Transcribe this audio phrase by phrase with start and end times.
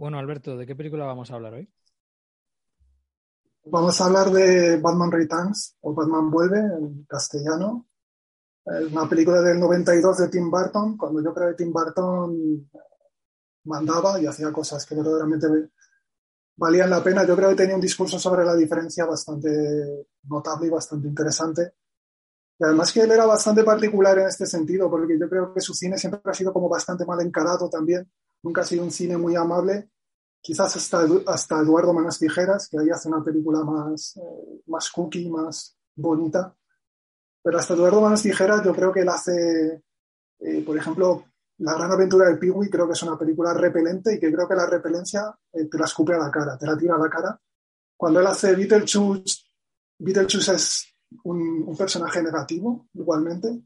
[0.00, 1.70] Bueno, Alberto, ¿de qué película vamos a hablar hoy?
[3.66, 7.86] Vamos a hablar de Batman Returns o Batman Vuelve en castellano.
[8.64, 12.70] Es una película del 92 de Tim Burton, cuando yo creo que Tim Burton
[13.64, 15.48] mandaba y hacía cosas que verdaderamente
[16.56, 17.26] valían la pena.
[17.26, 21.74] Yo creo que tenía un discurso sobre la diferencia bastante notable y bastante interesante.
[22.58, 25.74] Y además que él era bastante particular en este sentido, porque yo creo que su
[25.74, 28.10] cine siempre ha sido como bastante mal encarado también
[28.42, 29.90] nunca ha sido un cine muy amable.
[30.40, 35.28] Quizás hasta, hasta Eduardo Manos Tijeras, que ahí hace una película más, eh, más cookie,
[35.28, 36.54] más bonita.
[37.42, 39.82] Pero hasta Eduardo Manos Tijeras yo creo que él hace,
[40.40, 41.24] eh, por ejemplo,
[41.58, 44.54] La gran aventura del Piwi, creo que es una película repelente y que creo que
[44.54, 47.38] la repelencia eh, te la escupe a la cara, te la tira a la cara.
[47.98, 49.44] Cuando él hace Beetlejuice,
[49.98, 50.94] Beetlejuice es
[51.24, 53.60] un personaje negativo, igualmente.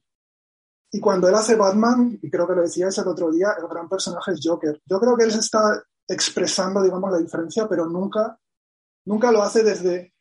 [0.95, 3.89] Y cuando él hace Batman, y creo que lo decíais el otro día, el gran
[3.89, 4.81] personaje es Joker.
[4.87, 8.39] Yo creo que él se está expresando, digamos, la diferencia, pero nunca,
[9.05, 10.15] nunca lo hace desde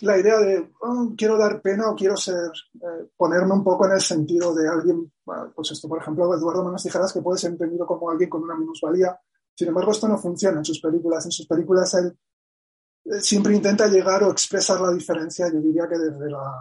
[0.00, 3.92] la idea de oh, quiero dar pena o quiero ser, eh, ponerme un poco en
[3.92, 5.12] el sentido de alguien,
[5.54, 8.56] pues esto, por ejemplo, Eduardo Manos Tijeras, que puede ser entendido como alguien con una
[8.56, 9.16] minusvalía.
[9.54, 11.24] Sin embargo, esto no funciona en sus películas.
[11.24, 12.18] En sus películas él
[13.22, 16.52] siempre intenta llegar o expresar la diferencia, yo diría que desde, la,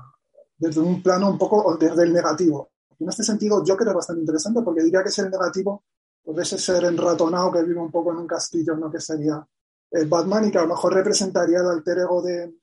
[0.55, 4.22] desde un plano un poco, o desde el negativo en este sentido, Joker es bastante
[4.22, 5.83] interesante porque diría que es el negativo,
[6.23, 8.92] pues ese ser enratonado que vive un poco en un castillo, ¿no?
[8.92, 9.45] Que sería
[9.92, 12.53] el Batman y que a lo mejor representaría el alter ego de,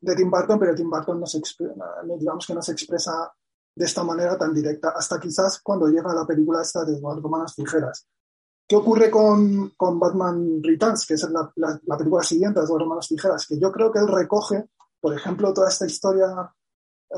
[0.00, 1.40] de Tim Burton, pero Tim Burton no se
[2.18, 3.32] digamos que no se expresa
[3.74, 7.54] de esta manera tan directa, hasta quizás cuando llega la película esta de Eduardo Manos
[7.54, 8.06] Tijeras.
[8.66, 13.08] ¿Qué ocurre con, con Batman Returns, que es la, la, película siguiente de Eduardo Manos
[13.08, 13.46] Tijeras?
[13.46, 16.28] Que yo creo que él recoge, por ejemplo, toda esta historia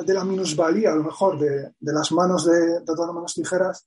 [0.04, 3.86] de la minusvalía, a lo mejor, de, de las manos de, de las manos tijeras,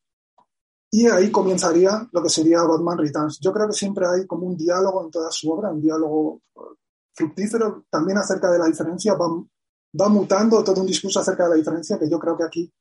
[0.92, 3.40] y ahí comenzaría lo que sería Batman Returns.
[3.40, 6.60] Yo creo que siempre hay como un diálogo en toda su obra, un diálogo eh,
[7.14, 9.28] fructífero también acerca de la diferencia, va,
[10.00, 12.74] va mutando todo un discurso acerca de la diferencia que yo creo que aquí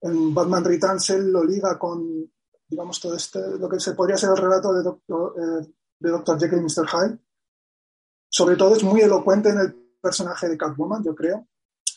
[0.00, 2.30] en Batman Returns él lo liga con,
[2.68, 6.38] digamos, todo este, lo que se podría ser el relato de Doctor, eh, de Dr.
[6.38, 6.86] Jekyll y Mr.
[6.88, 7.18] Hyde.
[8.28, 11.46] Sobre todo es muy elocuente en el personaje de Catwoman, yo creo,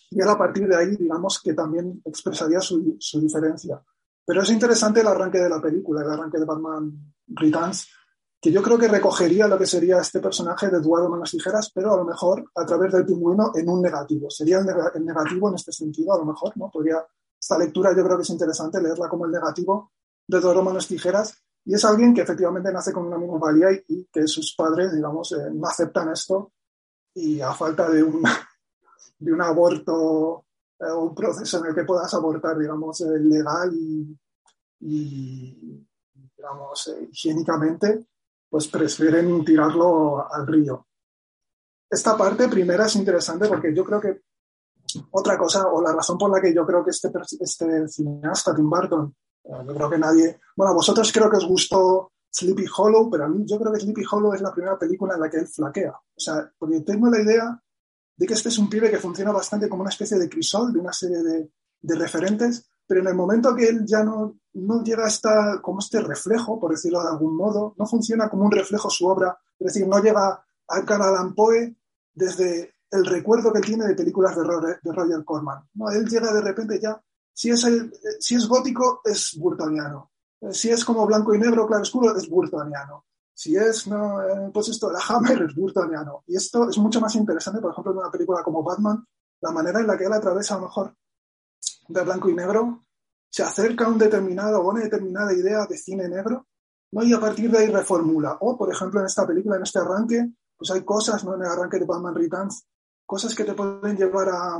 [0.09, 3.81] y a partir de ahí, digamos que también expresaría su, su, diferencia.
[4.25, 7.87] Pero es interesante el arranque de la película, el arranque de Batman Returns,
[8.39, 11.93] que yo creo que recogería lo que sería este personaje de Eduardo Manos Tijeras, pero
[11.93, 14.29] a lo mejor a través del pingüino en un negativo.
[14.29, 16.69] Sería el, negativo en este sentido, a lo mejor, ¿no?
[16.69, 17.05] Podría,
[17.39, 19.91] esta lectura yo creo que es interesante leerla como el negativo
[20.27, 21.35] de Eduardo Manos Tijeras,
[21.65, 25.31] y es alguien que efectivamente nace con una minusvalía y, y que sus padres, digamos,
[25.33, 26.53] eh, no aceptan esto
[27.13, 28.23] y a falta de un,
[29.19, 30.45] de un aborto
[30.79, 34.15] eh, un proceso en el que puedas abortar, digamos, eh, legal y,
[36.35, 38.05] digamos, eh, higiénicamente,
[38.47, 40.85] pues prefieren tirarlo al río.
[41.89, 44.21] Esta parte primera es interesante porque yo creo que
[45.11, 48.69] otra cosa, o la razón por la que yo creo que este, este cineasta, Tim
[48.69, 53.25] Burton, yo creo que nadie, bueno, a vosotros creo que os gustó Sleepy Hollow, pero
[53.25, 55.47] a mí yo creo que Sleepy Hollow es la primera película en la que él
[55.47, 55.91] flaquea.
[55.91, 57.63] O sea, porque tengo la idea
[58.17, 60.79] de que este es un pibe que funciona bastante como una especie de crisol de
[60.79, 61.51] una serie de,
[61.81, 65.79] de referentes, pero en el momento que él ya no, no llega a esta, como
[65.79, 69.73] este reflejo, por decirlo de algún modo, no funciona como un reflejo su obra, es
[69.73, 71.75] decir, no llega a Allan Poe
[72.13, 74.43] desde el recuerdo que tiene de películas de,
[74.81, 75.69] de Roger Corman.
[75.75, 75.91] ¿no?
[75.91, 76.99] Él llega de repente ya,
[77.31, 77.67] si es,
[78.19, 80.11] si es gótico, es burtoniano.
[80.51, 83.05] Si es como blanco y negro, claro oscuro, es burtoniano
[83.37, 86.23] si es, no, eh, pues esto, la Hammer es burtoniano.
[86.25, 89.05] Y esto es mucho más interesante, por ejemplo, en una película como Batman,
[89.41, 90.95] la manera en la que él atraviesa a lo mejor
[91.87, 92.81] de blanco y negro,
[93.29, 96.47] se acerca a un determinado o una determinada idea de cine negro,
[96.91, 97.03] ¿no?
[97.03, 98.39] y a partir de ahí reformula.
[98.41, 101.35] O, por ejemplo, en esta película, en este arranque, pues hay cosas, ¿no?
[101.35, 102.65] en el arranque de Batman Returns,
[103.05, 104.59] cosas que te pueden llevar a,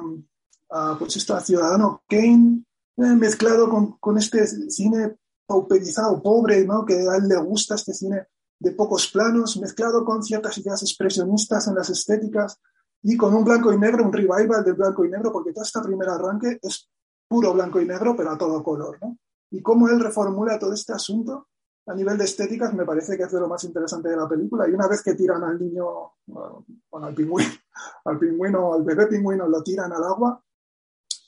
[0.69, 2.63] a pues esto, a Ciudadano Kane,
[2.97, 6.85] eh, mezclado con, con, este cine pauperizado, pobre, ¿no?
[6.85, 8.27] que a él le gusta este cine
[8.59, 12.59] de pocos planos, mezclado con ciertas ideas expresionistas en las estéticas
[13.03, 15.81] y con un blanco y negro, un revival del blanco y negro, porque todo este
[15.81, 16.89] primer arranque es
[17.27, 18.97] puro blanco y negro, pero a todo color.
[19.01, 19.17] ¿no?
[19.51, 21.47] Y cómo él reformula todo este asunto
[21.87, 24.67] a nivel de estéticas me parece que es de lo más interesante de la película.
[24.67, 27.49] Y una vez que tiran al niño, bueno, al pingüino,
[28.05, 30.43] al pingüino, al bebé pingüino, lo tiran al agua,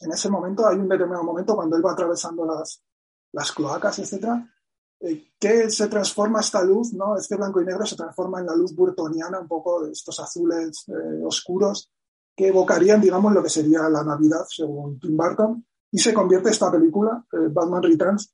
[0.02, 2.84] en ese momento hay un determinado momento cuando él va atravesando las,
[3.32, 4.54] las cloacas, etcétera,
[5.40, 7.16] que se transforma esta luz, ¿no?
[7.16, 10.84] Este blanco y negro se transforma en la luz burtoniana, un poco de estos azules
[10.90, 11.90] eh, oscuros,
[12.36, 16.70] que evocarían, digamos, lo que sería la Navidad, según Tim Burton, y se convierte esta
[16.70, 18.34] película, eh, Batman Returns,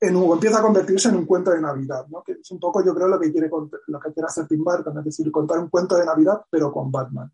[0.00, 2.22] en un, empieza a convertirse en un cuento de Navidad, ¿no?
[2.22, 4.98] que es un poco, yo creo, lo que quiere, lo que quiere hacer Tim Burton,
[4.98, 7.32] es decir, contar un cuento de Navidad, pero con Batman.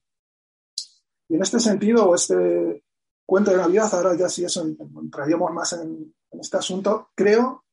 [1.29, 2.85] Y en este sentido, este
[3.25, 7.65] cuento de Navidad, ahora ya si eso entraríamos más en, en este asunto, creo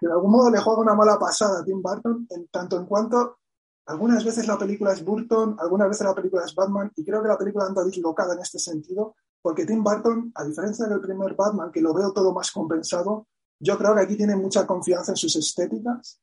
[0.00, 3.38] de algún modo le juega una mala pasada a Tim Burton, en tanto en cuanto
[3.86, 7.28] algunas veces la película es Burton, algunas veces la película es Batman, y creo que
[7.28, 11.70] la película anda dislocada en este sentido, porque Tim Burton, a diferencia del primer Batman,
[11.70, 13.28] que lo veo todo más compensado,
[13.60, 16.20] yo creo que aquí tiene mucha confianza en sus estéticas,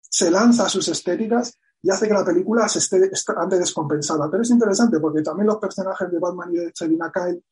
[0.00, 4.30] se lanza a sus estéticas y hace que la película se esté, ande descompensada.
[4.30, 7.42] Pero es interesante porque también los personajes de Batman y de Selina Kyle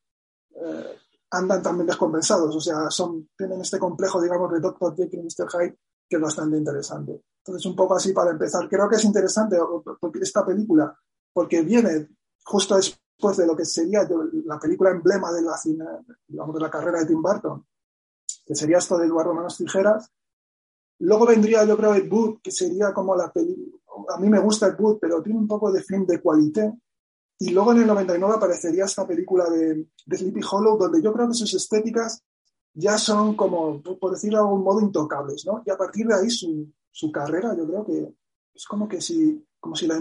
[0.54, 0.98] eh,
[1.30, 4.96] andan también descompensados, o sea, son, tienen este complejo, digamos, de Dr.
[4.96, 5.48] Jekyll y Mr.
[5.48, 5.78] Hyde
[6.10, 7.22] que es bastante interesante.
[7.38, 8.68] Entonces, un poco así para empezar.
[8.68, 9.56] Creo que es interesante
[10.20, 10.92] esta película
[11.32, 12.08] porque viene
[12.44, 14.00] justo después de lo que sería
[14.44, 15.56] la película emblema de la,
[16.26, 17.64] digamos, de la carrera de Tim Burton,
[18.44, 20.10] que sería esto de Eduardo Manos Tijeras.
[20.98, 23.78] Luego vendría, yo creo, Ed Wood, que sería como la película.
[24.08, 26.72] A mí me gusta Ed Wood, pero tiene un poco de film de cualité
[27.42, 31.34] y luego en el 99 aparecería esta película de, Sleepy Hollow, donde yo creo que
[31.34, 32.22] sus estéticas
[32.74, 35.62] ya son como, por decirlo de algún modo, intocables, ¿no?
[35.64, 38.14] Y a partir de ahí su, su carrera, yo creo que
[38.54, 39.98] es como que si, como si, la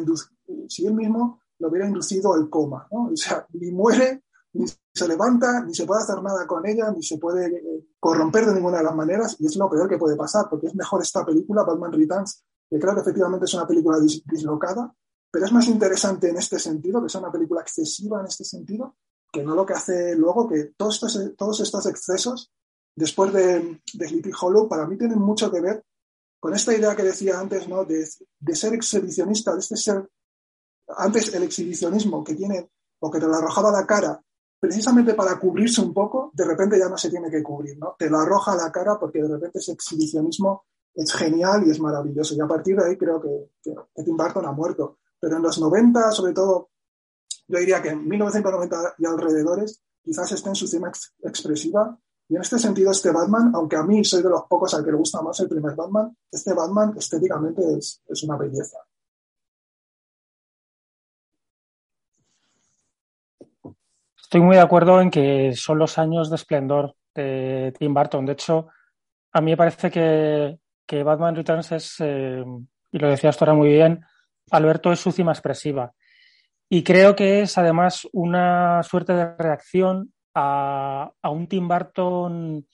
[0.68, 3.06] si él mismo lo hubiera inducido al coma, ¿no?
[3.06, 7.02] O sea, ni muere, ni se levanta, ni se puede hacer nada con ella, ni
[7.02, 10.18] se puede eh, corromper de ninguna de las maneras, y es lo peor que puede
[10.18, 13.98] pasar, porque es mejor esta película, Batman Returns, que creo que efectivamente es una película
[14.02, 14.94] dislocada,
[15.32, 18.96] pero es más interesante en este sentido, que sea una película excesiva en este sentido,
[19.32, 22.52] que no lo que hace luego, que todos estos, todos estos excesos,
[22.96, 25.84] después de, de Sleepy Hollow, para mí tienen mucho que ver
[26.40, 27.86] con esta idea que decía antes, ¿no?
[27.86, 28.08] De,
[28.40, 30.10] de ser exhibicionista, de este ser,
[30.98, 34.22] antes el exhibicionismo que tiene, o que te lo arrojaba a la cara,
[34.60, 37.96] precisamente para cubrirse un poco, de repente ya no se tiene que cubrir, ¿no?
[37.98, 41.80] Te lo arroja a la cara porque de repente ese exhibicionismo es genial y es
[41.80, 42.36] maravilloso.
[42.36, 44.99] Y a partir de ahí creo que, que Tim Burton ha muerto.
[45.20, 46.70] Pero en los 90, sobre todo,
[47.48, 50.92] yo diría que en 1990 y alrededores, quizás esté en su cima
[51.24, 51.98] expresiva.
[52.28, 54.92] Y en este sentido, este Batman, aunque a mí soy de los pocos al que
[54.92, 58.78] le gusta más el primer Batman, este Batman estéticamente es, es una belleza.
[64.30, 68.28] Estoy muy de acuerdo en que son los años de esplendor de Tim Burton.
[68.28, 68.68] De hecho,
[69.32, 72.44] a mí me parece que, que Batman Returns es, eh,
[72.92, 74.06] y lo decías tú ahora muy bien,
[74.52, 75.94] Alberto es su cima expresiva.
[76.70, 82.66] Y creo que es además una suerte de reacción a, un Tim Burton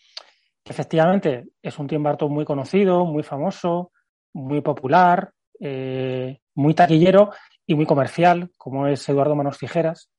[0.63, 3.91] que efectivamente es un Tim Burton muy conocido, muy famoso,
[4.33, 7.31] muy popular, eh, muy taquillero
[7.65, 10.09] y muy comercial, como es Eduardo Manos Tijeras.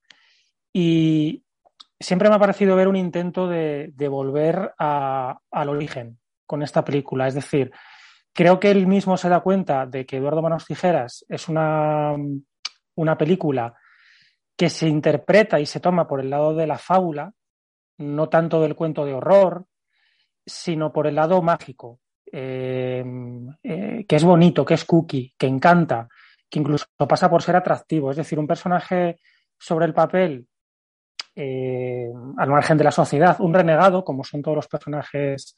[0.72, 1.44] Y
[1.98, 7.26] siempre me ha parecido ver un intento de, volver al origen con esta película.
[7.26, 7.72] Es decir,
[8.36, 12.14] Creo que él mismo se da cuenta de que Eduardo Manos Tijeras es una,
[12.94, 13.75] una película
[14.54, 17.32] que se interpreta y se toma por el lado de la fábula,
[17.96, 19.64] no tanto del cuento de horror,
[20.44, 23.02] sino por el lado mágico, eh,
[23.62, 26.06] eh, que es bonito, que es cookie, que encanta,
[26.50, 28.11] que incluso pasa por ser atractivo.
[28.11, 29.18] Es decir, un personaje
[29.58, 30.46] sobre el papel,
[31.34, 35.56] eh, al margen de la sociedad, un renegado, como son todos los personajes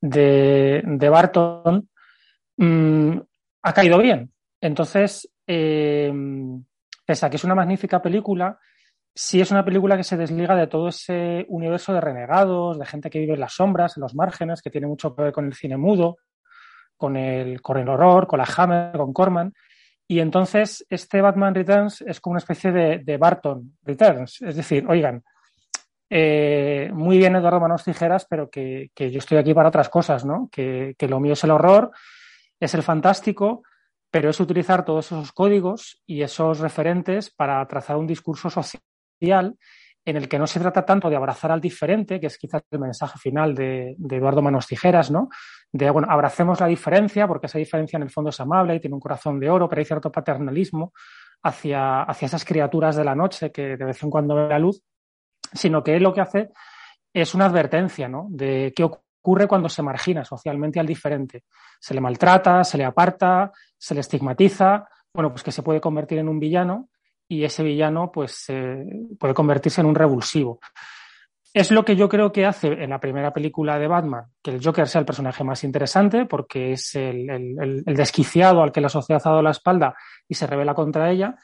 [0.00, 1.88] de, de Barton,
[2.56, 3.18] Mm,
[3.62, 4.32] ha caído bien.
[4.60, 6.12] Entonces, eh,
[7.04, 8.58] pese a que es una magnífica película,
[9.14, 13.08] sí es una película que se desliga de todo ese universo de renegados, de gente
[13.08, 15.54] que vive en las sombras, en los márgenes, que tiene mucho que ver con el
[15.54, 16.18] cine mudo,
[16.96, 19.54] con el, con el horror, con la Hammer, con Corman.
[20.08, 24.42] Y entonces este Batman Returns es como una especie de, Barton Returns.
[24.42, 25.24] Es decir, oigan,
[26.08, 30.48] eh, muy bien Eduardo Manos Tijeras, pero que, yo estoy aquí para otras cosas, ¿no?
[30.52, 31.90] Que, que, lo mío es el horror
[32.60, 33.62] es el fantástico,
[34.10, 39.56] pero es utilizar todos esos códigos y esos referentes para trazar un discurso social
[40.06, 42.78] en el que no se trata tanto de abrazar al diferente, que es quizás el
[42.78, 45.28] mensaje final de, Eduardo Manos Tijeras, ¿no?
[45.72, 48.94] De, bueno, abracemos la diferencia, porque esa diferencia en el fondo es amable y tiene
[48.94, 50.92] un corazón de oro, pero hay cierto paternalismo
[51.42, 54.80] hacia, hacia esas criaturas de la noche que de vez en cuando ven la luz,
[55.52, 56.50] sino que él lo que hace
[57.12, 58.28] es una advertencia, ¿no?
[58.30, 61.44] De qué ocurre ocurre cuando se margina socialmente al diferente.
[61.80, 66.18] Se le maltrata, se le aparta, se le estigmatiza, bueno, pues que se puede convertir
[66.18, 66.90] en un villano
[67.28, 68.46] y ese villano pues
[69.18, 70.60] puede convertirse en un revulsivo.
[71.56, 74.62] Es lo que yo creo que hace en la primera película de Batman, que el
[74.62, 79.30] Joker sea el personaje más interesante, porque es el, desquiciado al que la sociedad ha
[79.30, 79.94] dado la espalda
[80.28, 81.34] y se revela contra ella.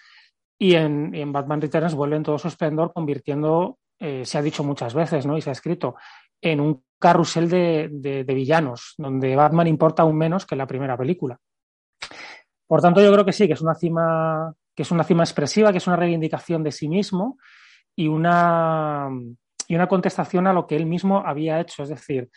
[0.59, 4.93] Y en, Batman Returns vuelve en todo su esplendor, convirtiendo, eh, se ha dicho muchas
[4.93, 5.39] veces, ¿no?
[5.39, 5.95] Y se ha escrito,
[6.43, 11.39] en un carrusel de, villanos, donde Batman importa aún menos que la primera película.
[12.67, 15.73] Por tanto, yo creo que sí, que es una cima, que es una cima expresiva,
[15.73, 17.39] que es una reivindicación de sí mismo
[17.97, 19.09] y una
[19.69, 21.83] y una contestación a lo que él mismo había hecho.
[21.83, 22.31] Es decir,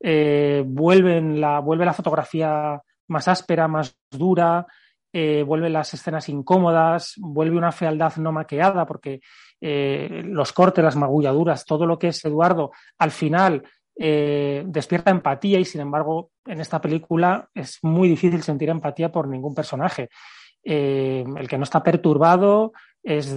[0.00, 4.66] eh, la, vuelve la fotografía más áspera, más dura,
[5.12, 9.20] eh, vuelve las escenas incómodas, vuelve una fealdad no maqueada, porque
[9.60, 13.62] eh, los cortes, las magulladuras, todo lo que es Eduardo, al final
[14.00, 19.56] despierta empatía y sin embargo en esta película es muy difícil sentir empatía por ningún
[19.56, 20.08] personaje.
[20.62, 22.72] el que no está perturbado,
[23.02, 23.34] es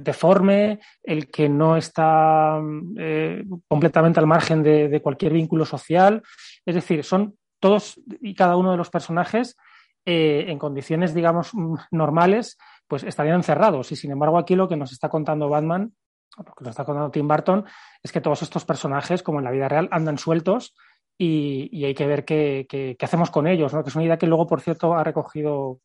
[0.00, 2.60] deforme, el que no está
[2.98, 6.22] eh, completamente al margen de, cualquier vínculo social.
[6.64, 9.56] Es decir, son todos y cada uno de los personajes
[10.04, 11.52] eh, en condiciones, digamos,
[11.90, 13.92] normales, pues estarían encerrados.
[13.92, 15.94] Y sin embargo, aquí lo que nos está contando Batman,
[16.36, 17.64] lo que nos está contando Tim Burton,
[18.02, 20.74] es que todos estos personajes, como en la vida real, andan sueltos
[21.16, 23.82] y, hay que ver qué, qué, hacemos con ellos, ¿no?
[23.82, 25.80] que es una idea que luego, por cierto, ha recogido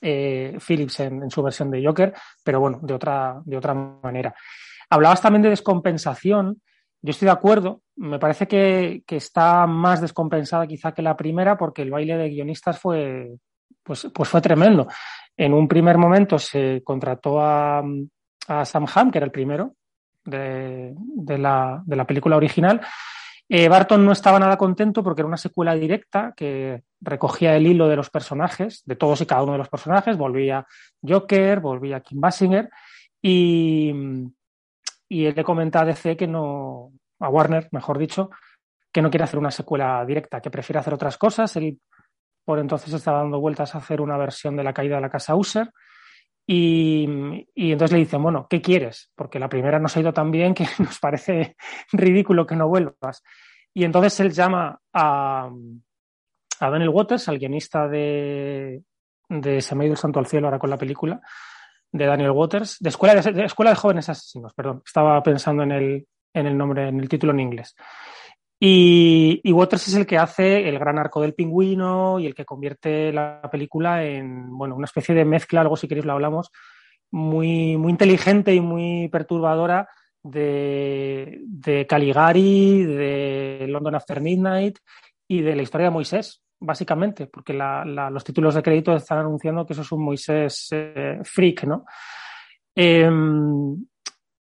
[0.00, 2.12] eh, Phillips en, su versión de Joker,
[2.42, 4.34] pero bueno, de otra, de otra manera.
[4.90, 6.60] Hablabas también de descompensación.
[7.04, 7.82] Yo estoy de acuerdo.
[7.96, 12.78] Me parece que, está más descompensada quizá que la primera porque el baile de guionistas
[12.78, 13.36] fue,
[13.82, 14.88] pues, pues fue tremendo.
[15.36, 17.84] En un primer momento se contrató a,
[18.64, 19.74] Sam Hamm, que era el primero
[20.24, 20.94] de,
[21.38, 22.80] la, de la película original,
[23.50, 27.86] eh, Barton no estaba nada contento porque era una secuela directa que recogía el hilo
[27.86, 30.66] de los personajes, de todos y cada uno de los personajes, volvía
[31.06, 32.70] Joker, volvía Kim Basinger
[33.20, 33.92] y,
[35.14, 36.90] y él le comenta a DC que no,
[37.20, 38.30] a Warner, mejor dicho,
[38.92, 41.54] que no quiere hacer una secuela directa, que prefiere hacer otras cosas.
[41.54, 41.78] Él
[42.44, 45.36] por entonces estaba dando vueltas a hacer una versión de la caída de la casa
[45.36, 45.70] User
[46.44, 47.04] y,
[47.54, 49.12] entonces le dicen, bueno, ¿qué quieres?
[49.14, 51.54] Porque la primera nos ha ido tan bien que nos parece
[51.92, 53.22] ridículo que no vuelvas.
[53.72, 55.48] Y entonces él llama a,
[56.58, 58.82] a Daniel Waters, al guionista de,
[59.28, 61.20] de Se me ha ido el santo al cielo ahora con la película,
[61.94, 66.06] de Daniel Waters, de Escuela de, Escuela de Jóvenes Asesinos, perdón, estaba pensando en el,
[66.34, 67.76] en el nombre, en el título en inglés.
[68.58, 73.12] Y, Waters es el que hace el gran arco del pingüino y el que convierte
[73.12, 76.50] la película en bueno, una especie de mezcla, algo si queréis lo hablamos,
[77.12, 79.88] muy, muy inteligente y muy perturbadora
[80.20, 84.78] de, de Caligari, de London After Midnight
[85.28, 89.72] y de la historia de Moisés, básicamente, porque los títulos de crédito están anunciando que
[89.72, 91.84] eso es un Moisés eh, freak, ¿no?
[92.74, 93.84] Em,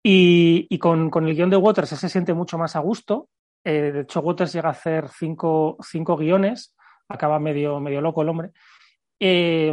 [0.02, 3.28] y, con, el guion de Waters se siente mucho más a gusto,
[3.64, 6.74] eh, de hecho, Waters llega a hacer cinco, cinco guiones,
[7.08, 8.50] acaba medio, loco el hombre.
[9.20, 9.72] Eh,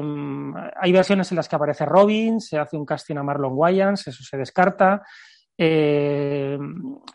[0.79, 4.23] hay versiones en las que aparece Robin, se hace un casting a Marlon Wayans, eso
[4.23, 5.01] se descarta.
[5.61, 6.57] Eh,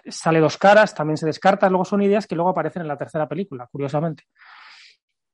[0.06, 1.68] sale dos caras, también se descarta.
[1.68, 4.24] Luego son ideas que luego aparecen en la tercera película, curiosamente.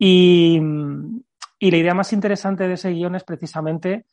[0.02, 4.06] Y, la idea más interesante de ese guion es precisamente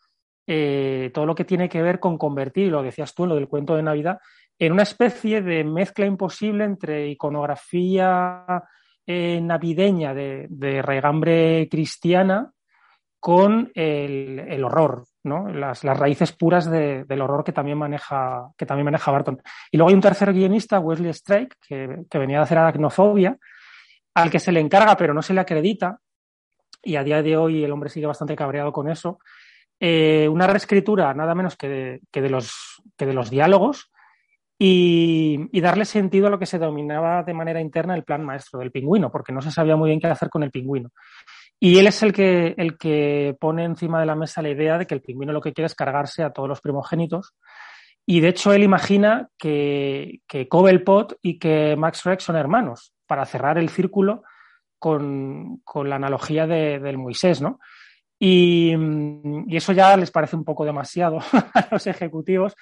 [1.14, 3.84] todo lo que tiene que ver con convertir, lo decías tú lo del cuento de
[3.84, 4.20] Navidad,
[4.60, 8.46] en una especie de mezcla imposible entre iconografía
[9.06, 12.52] eh, navideña de, de, regambre cristiana
[13.20, 19.42] con el, horror, las, raíces puras del horror que también, maneja, que también maneja Barton.
[19.72, 23.38] Y luego hay un tercer guionista, Wesley Strike, que, venía de hacer aracnofobia,
[24.18, 26.00] al que se le encarga pero no se le acredita,
[26.84, 29.20] y a día de hoy el hombre sigue bastante cabreado con eso,
[29.80, 33.92] eh, una reescritura nada menos que de, los, que de los diálogos,
[34.60, 38.72] y, darle sentido a lo que se dominaba de manera interna el plan maestro del
[38.72, 40.90] pingüino, porque no se sabía muy bien qué hacer con el pingüino.
[41.60, 44.88] Y él es el que, el que pone encima de la mesa la idea de
[44.88, 47.36] que el pingüino lo que quiere es cargarse a todos los primogénitos.
[48.04, 53.26] Y de hecho él imagina que, que Cobblepot y que Max Rex son hermanos, para
[53.26, 54.24] cerrar el círculo
[54.78, 57.60] con, con la analogía de, del Moisés, ¿no?
[58.20, 58.74] Y,
[59.50, 61.20] eso ya les parece un poco demasiado
[61.54, 62.56] a los ejecutivos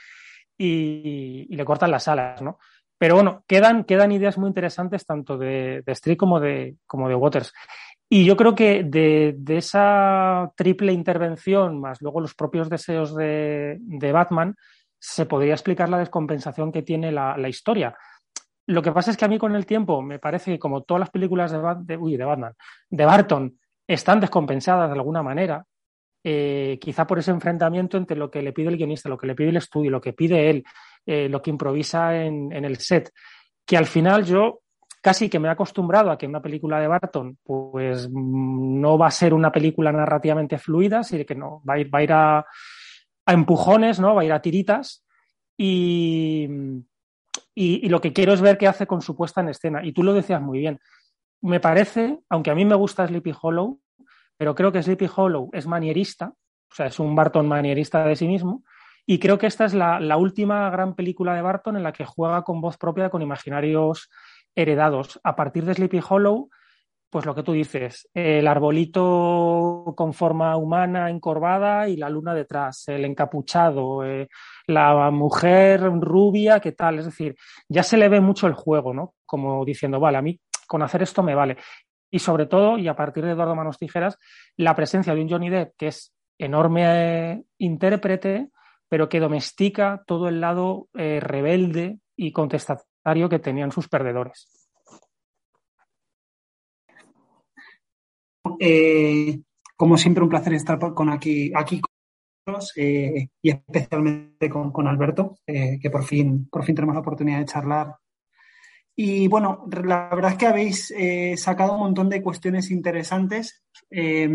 [0.57, 2.59] y, le cortan las alas, ¿no?
[2.97, 7.15] Pero bueno, quedan, quedan ideas muy interesantes tanto de, de Street como de, como de
[7.15, 7.53] Waters.
[8.07, 13.77] Y yo creo que de, de, esa triple intervención, más luego los propios deseos de,
[13.79, 14.55] de Batman,
[14.99, 17.97] se podría explicar la descompensación que tiene la, la, historia.
[18.67, 20.99] Lo que pasa es que a mí con el tiempo me parece que como todas
[20.99, 22.53] las películas de, de, de Batman,
[22.89, 25.65] de Barton, están descompensadas de alguna manera,
[26.23, 29.35] eh, quizá por ese enfrentamiento entre lo que le pide el guionista, lo que le
[29.35, 30.63] pide el estudio, lo que pide él,
[31.05, 33.11] eh, lo que improvisa en, el set,
[33.63, 34.61] que al final yo
[35.01, 39.05] casi que me he acostumbrado a que una película de Barton pues mm, no va
[39.05, 42.11] a ser una película narrativamente fluida, sino que no, va a ir, va a, ir
[42.13, 42.45] a,
[43.27, 44.15] empujones, ¿no?
[44.15, 45.05] va a ir a tiritas
[45.55, 46.49] y,
[47.55, 49.83] y, lo que quiero es ver qué hace con su puesta en escena.
[49.83, 50.79] Y tú lo decías muy bien.
[51.41, 53.79] Me parece, aunque a mí me gusta Sleepy Hollow,
[54.37, 56.33] pero creo que Sleepy Hollow es manierista,
[56.69, 58.63] o sea, es un Barton manierista de sí mismo,
[59.05, 62.43] y creo que esta es la, última gran película de Barton en la que juega
[62.43, 64.09] con voz propia, con imaginarios
[64.55, 65.19] heredados.
[65.23, 66.49] A partir de Sleepy Hollow,
[67.09, 72.87] pues lo que tú dices, el arbolito con forma humana encorvada y la luna detrás,
[72.87, 74.27] el encapuchado, eh,
[74.67, 76.99] la mujer rubia, ¿qué tal?
[76.99, 77.35] Es decir,
[77.69, 79.13] ya se le ve mucho el juego, ¿no?
[79.25, 81.57] Como diciendo, vale, a mí con hacer esto me vale
[82.15, 84.17] y sobre todo, y a partir de Eduardo Manos Tijeras,
[84.55, 88.49] la presencia de un Johnny Depp que es enorme eh, intérprete,
[88.87, 94.47] pero que domestica todo el lado eh, rebelde y contestatario que tenían sus perdedores.
[98.59, 99.41] Eh,
[99.75, 101.91] como siempre, un placer estar con aquí, aquí con
[102.75, 107.95] y especialmente con, Alberto, que por fin, por fin tenemos la oportunidad de charlar
[108.95, 114.29] y bueno, la verdad es que habéis eh, sacado un montón de cuestiones interesantes eh,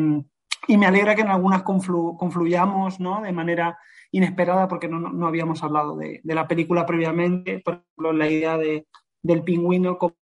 [0.69, 3.23] y me alegra que en algunas confluyamos ¿no?
[3.23, 3.79] de manera
[4.13, 7.61] inesperada porque no, no habíamos hablado de, de, la película previamente.
[7.61, 8.87] Por ejemplo, la idea de,
[9.23, 10.17] del pingüino como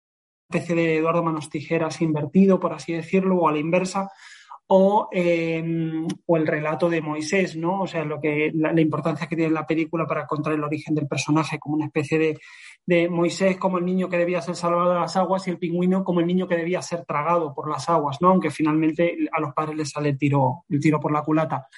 [0.48, 4.10] especie de Eduardo Manos Tijeras invertido, por así decirlo, o a la inversa
[4.66, 7.82] o, em, o, el relato de Moisés, ¿no?
[7.82, 11.06] O sea, lo que, la, importancia que tiene la película para contar el origen del
[11.06, 12.38] personaje como una especie de,
[12.86, 16.02] de, Moisés como el niño que debía ser salvado de las aguas y el pingüino
[16.02, 18.30] como el niño que debía ser tragado por las aguas, ¿no?
[18.30, 21.68] Aunque finalmente a los padres les sale el tiro, el tiro por la culata.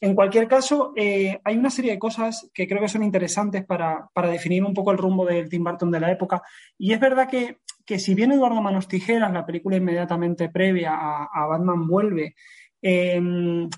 [0.00, 4.10] En cualquier caso, eh, hay una serie de cosas que creo que son interesantes para,
[4.12, 6.42] para, definir un poco el rumbo del Tim Burton de la época.
[6.76, 11.46] Y es verdad que que si bien Eduardo Manos Tijeras, la película inmediatamente previa a,
[11.46, 12.34] Batman Vuelve,
[12.82, 13.68] em,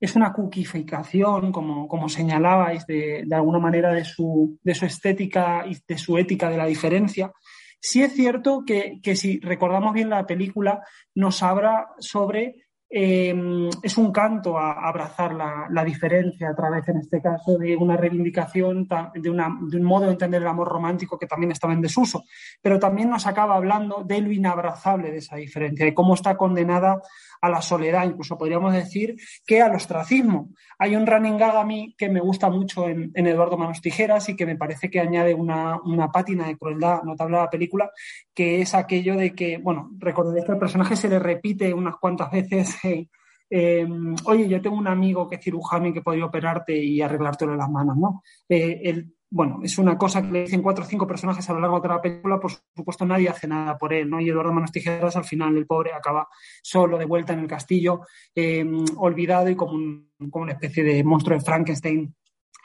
[0.00, 5.76] es una cookificación, como, como señalabais, de, alguna manera de su, de su estética y
[5.86, 7.32] de su ética de la diferencia,
[7.80, 10.82] sí es cierto que, que si recordamos bien la película,
[11.14, 17.20] nos habla sobre Em, es un canto a, abrazar la, diferencia a través, en este
[17.20, 21.74] caso, de una reivindicación, de, un modo de entender el amor romántico que también estaba
[21.74, 22.24] en desuso.
[22.62, 27.02] Pero también nos acaba hablando de lo inabrazable de esa diferencia, y cómo está condenada
[27.40, 30.50] a la soledad, incluso podríamos decir que al ostracismo.
[30.78, 34.36] Hay un running gag a mí que me gusta mucho en, Eduardo Manos Tijeras y
[34.36, 35.78] que me parece que añade una,
[36.12, 37.90] pátina de crueldad notable a la película,
[38.34, 42.30] que es aquello de que, bueno, recordé que al personaje se le repite unas cuantas
[42.30, 42.76] veces.
[43.50, 47.56] Em, oye, yo tengo un amigo que es cirujano y que podría operarte y arreglártelo
[47.56, 48.22] las manos, ¿no?
[48.46, 51.80] Eh, bueno, es una cosa que le dicen cuatro o cinco personajes a lo largo
[51.80, 54.20] de la película, por supuesto nadie hace nada por él, ¿no?
[54.20, 56.28] Y Eduardo Manos Tijeras al final, el pobre, acaba
[56.62, 58.00] solo de vuelta en el castillo,
[58.34, 59.76] em, olvidado y como,
[60.18, 62.14] una especie de monstruo de Frankenstein,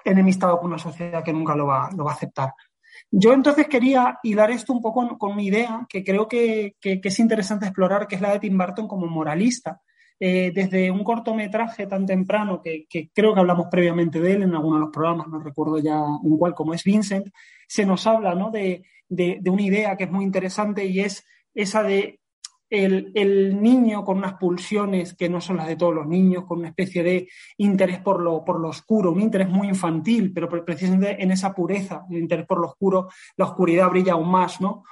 [0.06, 2.54] enemistado con una sociedad que nunca lo va, lo va a aceptar.
[3.12, 7.20] Yo entonces quería hilar esto un poco con, mi idea, que creo que, que, es
[7.20, 9.82] interesante explorar, que es la de Tim Burton como moralista
[10.26, 14.78] eh, desde un cortometraje tan temprano, que, creo que hablamos previamente de él en alguno
[14.78, 17.28] de los programas, no recuerdo ya un cual, como es Vincent,
[17.68, 18.86] se nos habla de,
[19.46, 22.22] una idea que es muy interesante y es esa de
[22.70, 26.70] el, niño con unas pulsiones que no son las de todos los niños, con una
[26.70, 31.32] especie de interés por lo, por lo oscuro, un interés muy infantil, pero precisamente en
[31.32, 34.86] esa pureza, el interés por lo oscuro, la oscuridad brilla aún más, ¿no?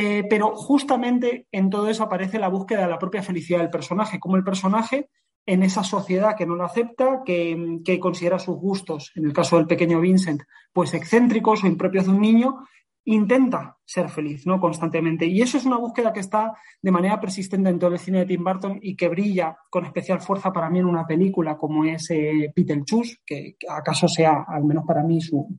[0.00, 4.20] Eh, pero justamente en todo eso aparece la búsqueda de la propia felicidad del personaje,
[4.20, 5.10] como el personaje
[5.44, 9.66] en esa sociedad que no lo acepta, que, considera sus gustos, en el caso del
[9.66, 12.58] pequeño Vincent, pues excéntricos o impropios de un niño,
[13.06, 14.60] intenta ser feliz, ¿no?
[14.60, 15.26] Constantemente.
[15.26, 18.26] Y eso es una búsqueda que está de manera persistente en todo el cine de
[18.26, 22.08] Tim Burton y que brilla con especial fuerza para mí en una película como es
[22.10, 25.58] eh, Peter Chus, que, acaso sea, al menos para mí, su,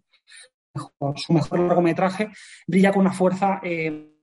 [1.16, 2.30] su mejor largometraje,
[2.66, 4.16] brilla con una fuerza eh,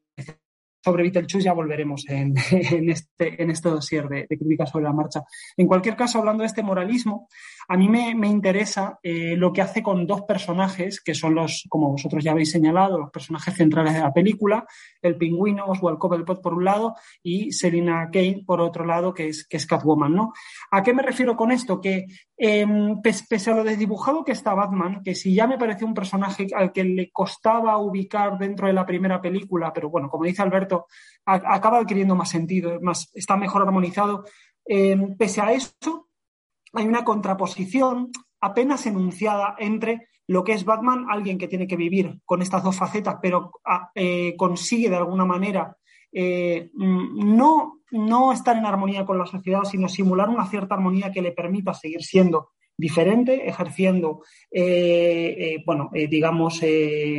[0.86, 5.24] sobre Beetlejuice ya volveremos en, este, en este dossier de, de crítica sobre la marcha.
[5.56, 7.28] En cualquier caso, hablando de este moralismo,
[7.68, 11.90] a mí me, interesa eh, lo que hace con dos personajes que son los, como
[11.90, 14.66] vosotros ya habéis señalado, los personajes centrales de la película,
[15.02, 19.46] el pingüino Oswald Cobblepot por un lado y Selina Kane por otro lado, que es,
[19.46, 20.32] que es Catwoman, ¿no?
[20.70, 21.80] ¿A qué me refiero con esto?
[21.80, 25.94] Que em, pese, a lo desdibujado que está Batman, que si ya me pareció un
[25.94, 30.42] personaje al que le costaba ubicar dentro de la primera película, pero bueno, como dice
[30.42, 30.86] Alberto,
[31.24, 34.24] acaba adquiriendo más sentido, más, está mejor armonizado.
[34.64, 36.05] Em, pese a eso,
[36.72, 42.18] hay una contraposición apenas enunciada entre lo que es Batman, alguien que tiene que vivir
[42.24, 45.76] con estas dos facetas, pero ah, eh, consigue de alguna manera
[46.12, 51.12] eh, mm, no, no estar en armonía con la sociedad, sino simular una cierta armonía
[51.12, 56.60] que le permita seguir siendo diferente, ejerciendo, eh, bueno, digamos,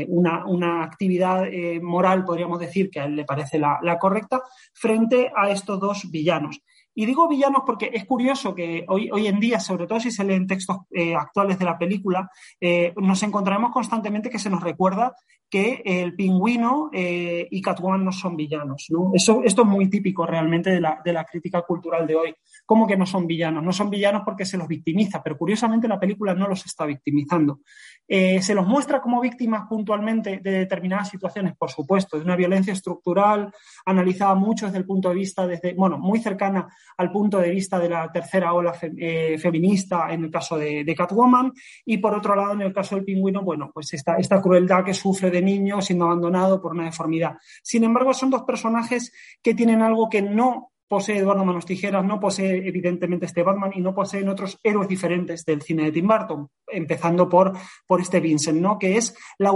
[0.08, 1.48] una, actividad
[1.82, 6.62] moral, podríamos decir, que a él le parece la correcta, frente a estos dos villanos.
[7.00, 10.24] Y digo villanos porque es curioso que hoy, hoy en día, sobre todo si se
[10.24, 12.28] leen textos eh, actuales de la película,
[12.60, 15.14] eh, nos encontraremos constantemente que se nos recuerda
[15.50, 18.88] que el pingüino eh, y Catwoman no son villanos.
[18.90, 19.12] ¿no?
[19.14, 22.36] Eso, esto es muy típico realmente de la, de la crítica cultural de hoy.
[22.66, 23.64] ¿Cómo que no son villanos?
[23.64, 27.62] No son villanos porque se los victimiza, pero curiosamente la película no los está victimizando.
[28.08, 31.56] Eh, ¿Se los muestra como víctimas puntualmente de determinadas situaciones?
[31.58, 33.52] Por supuesto, de una violencia estructural
[33.86, 37.80] analizada mucho desde el punto de vista, desde, bueno, muy cercana al punto de vista
[37.80, 41.52] de la tercera ola eh, feminista en el caso de, Catwoman
[41.86, 44.94] y por otro lado, en el caso del pingüino, bueno, pues esta, esta crueldad que
[44.94, 47.38] sufre de niño siendo abandonado por una deformidad.
[47.64, 52.20] Sin embargo, son dos personajes que tienen algo que no posee Eduardo Manos Tijeras, no
[52.20, 56.48] posee evidentemente este Batman y no poseen otros héroes diferentes del cine de Tim Burton,
[56.68, 57.54] empezando por,
[57.86, 58.78] por este Vincent, ¿no?
[58.80, 59.52] que es la,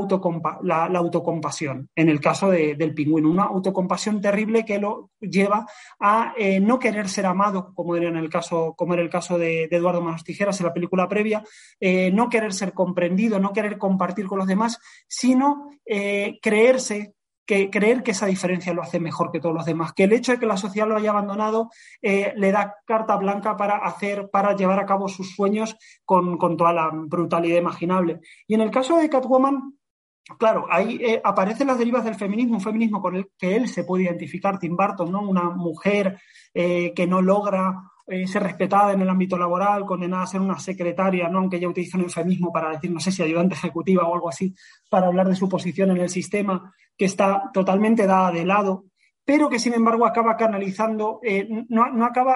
[0.63, 5.65] la, autocompasión, en el caso del pingüino, una autocompasión terrible que lo lleva
[5.99, 9.37] a eh, no querer ser amado, como era, en el caso, como era el caso
[9.37, 11.43] de, Eduardo Manos Tijeras en la película previa,
[11.79, 17.15] eh, no querer ser comprendido, no querer compartir con los demás, sino eh, creerse
[17.45, 20.32] que creer que esa diferencia lo hace mejor que todos los demás, que el hecho
[20.32, 21.69] de que la sociedad lo haya abandonado
[22.01, 25.75] eh, le da carta blanca para hacer, para llevar a cabo sus sueños
[26.06, 28.19] con, toda la brutalidad imaginable.
[28.47, 29.77] Y en el caso de Catwoman,
[30.38, 33.84] Claro, ahí eh, aparecen las derivas del feminismo, un feminismo con el que él se
[33.84, 35.21] puede identificar, Tim Burton, ¿no?
[35.27, 36.21] Una mujer
[36.54, 37.75] eh, que no logra
[38.28, 41.39] ser respetada en el ámbito laboral, condenada a ser una secretaria, ¿no?
[41.39, 44.54] aunque ella utiliza un eufemismo para decir, no sé si ayudante ejecutiva o algo así,
[44.89, 48.86] para hablar de su posición en el sistema, que está totalmente dada de lado,
[49.24, 52.36] pero que sin embargo acaba canalizando, eh, no, acaba,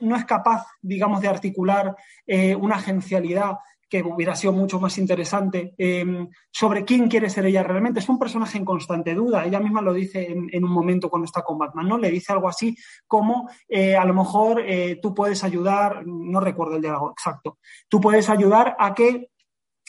[0.00, 3.56] no es capaz, digamos, de articular eh, una agencialidad
[3.88, 8.00] que hubiera sido mucho más interesante em, sobre quién quiere ser ella realmente.
[8.00, 9.44] Es un personaje en constante duda.
[9.44, 11.98] Ella misma lo dice en, un momento cuando está con Batman, ¿no?
[11.98, 16.76] Le dice algo así como eh, a lo mejor eh, tú puedes ayudar, no recuerdo
[16.76, 19.30] el diálogo exacto, tú puedes ayudar a que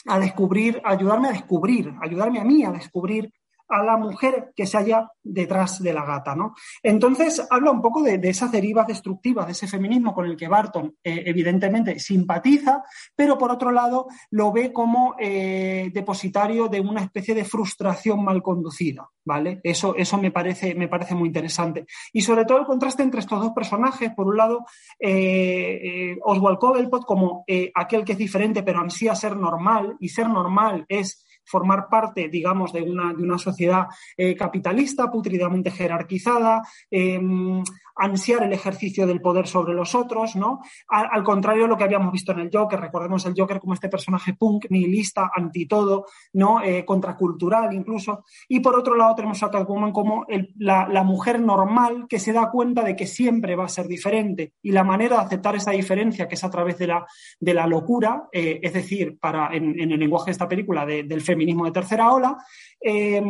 [0.06, 3.32] a descubrir, ayudarme a descubrir, ayudarme a mí a descubrir
[3.68, 6.54] a la mujer que se halla detrás de la gata, ¿no?
[6.82, 10.96] Entonces habla un poco de, esas derivas destructivas de ese feminismo con el que Barton
[11.02, 12.82] eh, evidentemente simpatiza,
[13.14, 18.42] pero por otro lado lo ve como eh, depositario de una especie de frustración mal
[18.42, 19.60] conducida, ¿vale?
[19.62, 21.86] Eso, eso me, parece, me parece muy interesante.
[22.12, 24.64] Y sobre todo el contraste entre estos dos personajes, por un lado,
[24.98, 30.84] eh, Oswald Cobblepot como aquel que es diferente pero ansía ser normal, y ser normal
[30.88, 37.62] es formar parte, digamos, de una, de una sociedad eh, capitalista, putridamente jerarquizada, em,
[37.98, 40.60] ansiar el ejercicio del poder sobre los otros, ¿no?
[40.88, 43.88] Al, contrario de lo que habíamos visto en el Joker, recordemos el Joker como este
[43.88, 46.62] personaje punk, nihilista, anti todo, ¿no?
[46.62, 48.24] Eh, contracultural incluso.
[48.48, 50.24] Y por otro lado tenemos a Catwoman como
[50.58, 54.52] la, mujer normal que se da cuenta de que siempre va a ser diferente.
[54.62, 57.06] Y la manera de aceptar esa diferencia, que es a través de la,
[57.40, 61.37] de la locura, eh, es decir, para, en, el lenguaje de esta película, del feminismo
[61.38, 62.36] de tercera ola,
[62.80, 63.20] eh,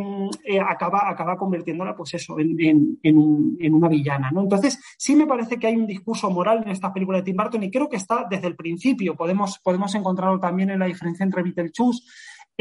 [0.67, 4.41] acaba, acaba convirtiéndola, pues eso, en, en, una villana, ¿no?
[4.41, 7.63] Entonces, sí me parece que hay un discurso moral en esta película de Tim Burton
[7.63, 9.15] y creo que está desde el principio.
[9.15, 12.03] Podemos, podemos encontrarlo también en la diferencia entre Beetlejuice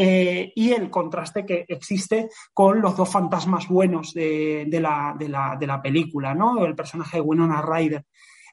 [0.00, 5.56] eh, y el contraste que existe con los dos fantasmas buenos de, la, de, la,
[5.58, 6.64] de la, película, ¿no?
[6.64, 8.04] El personaje de Winona Ryder.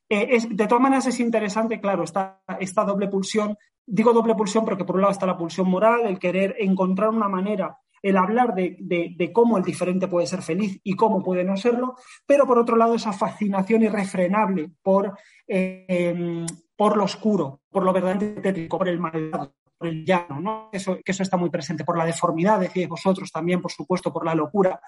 [0.10, 3.58] Eh, de todas maneras es interesante, claro, esta, esta doble pulsión.
[3.86, 7.30] Digo doble pulsión porque por un lado está la pulsión moral, el querer encontrar una
[7.30, 11.96] manera el hablar de, cómo el diferente puede ser feliz y cómo puede no serlo,
[12.28, 18.42] pero por otro lado esa fascinación irrefrenable por, eh, por lo oscuro, por lo verdaderamente
[18.42, 19.00] tétrico, por el
[19.80, 19.92] maldado.
[19.92, 20.70] el llano, ¿no?
[20.72, 24.26] Eso, que eso está muy presente, por la deformidad, decíais vosotros también, por supuesto, por
[24.26, 24.80] la locura.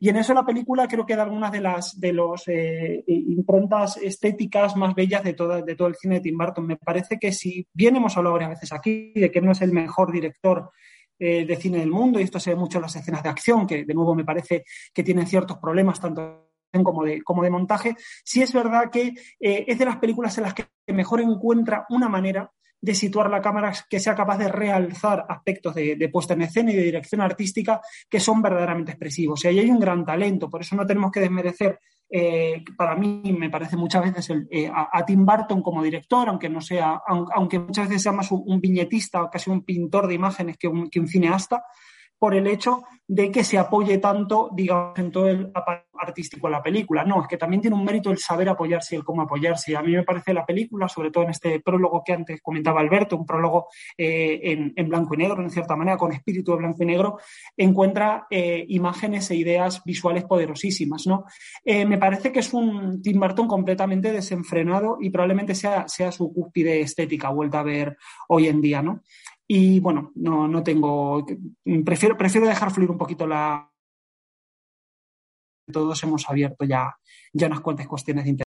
[0.00, 3.96] Y en eso la película creo que da algunas de las de los eh, improntas
[3.98, 6.66] estéticas más bellas de, toda, de todo el cine de Tim Burton.
[6.66, 9.72] Me parece que si bien hemos hablado varias veces aquí de que no es el
[9.72, 10.70] mejor director
[11.18, 13.66] eh, de cine del mundo, y esto se ve mucho en las escenas de acción,
[13.66, 16.46] que de nuevo me parece que tienen ciertos problemas, tanto
[16.84, 20.44] como de, como de montaje, sí es verdad que eh, es de las películas en
[20.44, 22.50] las que mejor encuentra una manera
[22.86, 26.76] de situar la cámara que sea capaz de realzar aspectos de, puesta en escena y
[26.76, 29.44] de dirección artística que son verdaderamente expresivos.
[29.44, 33.34] Y ahí hay un gran talento, por eso no tenemos que desmerecer, eh, para mí
[33.36, 37.88] me parece muchas veces eh, a, Tim Burton como director, aunque no sea, aunque muchas
[37.88, 41.64] veces sea más un, viñetista o casi un pintor de imágenes un, que un cineasta,
[42.18, 45.52] por el hecho de que se apoye tanto, digamos, en todo el
[45.98, 47.04] artístico de la película.
[47.04, 49.72] No, es que también tiene un mérito el saber apoyarse y el cómo apoyarse.
[49.72, 52.80] Y a mí me parece la película, sobre todo en este prólogo que antes comentaba
[52.80, 56.82] Alberto, un prólogo eh, en, blanco y negro, en cierta manera, con espíritu de blanco
[56.82, 57.18] y negro,
[57.56, 61.06] encuentra eh, imágenes e ideas visuales poderosísimas.
[61.06, 61.26] ¿no?
[61.64, 66.32] Eh, me parece que es un Tim Burton completamente desenfrenado y probablemente sea, sea su
[66.32, 67.96] cúspide estética vuelta a ver
[68.28, 68.82] hoy en día.
[68.82, 69.02] ¿no?
[69.48, 71.24] Y bueno, no, no tengo.
[71.84, 73.70] Prefiero, prefiero dejar fluir un poquito la.
[75.72, 76.96] Todos hemos abierto ya,
[77.32, 78.46] ya unas cuantas cuestiones de interés.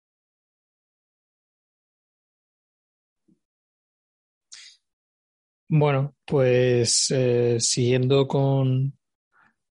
[5.67, 8.97] Bueno, pues eh, siguiendo con,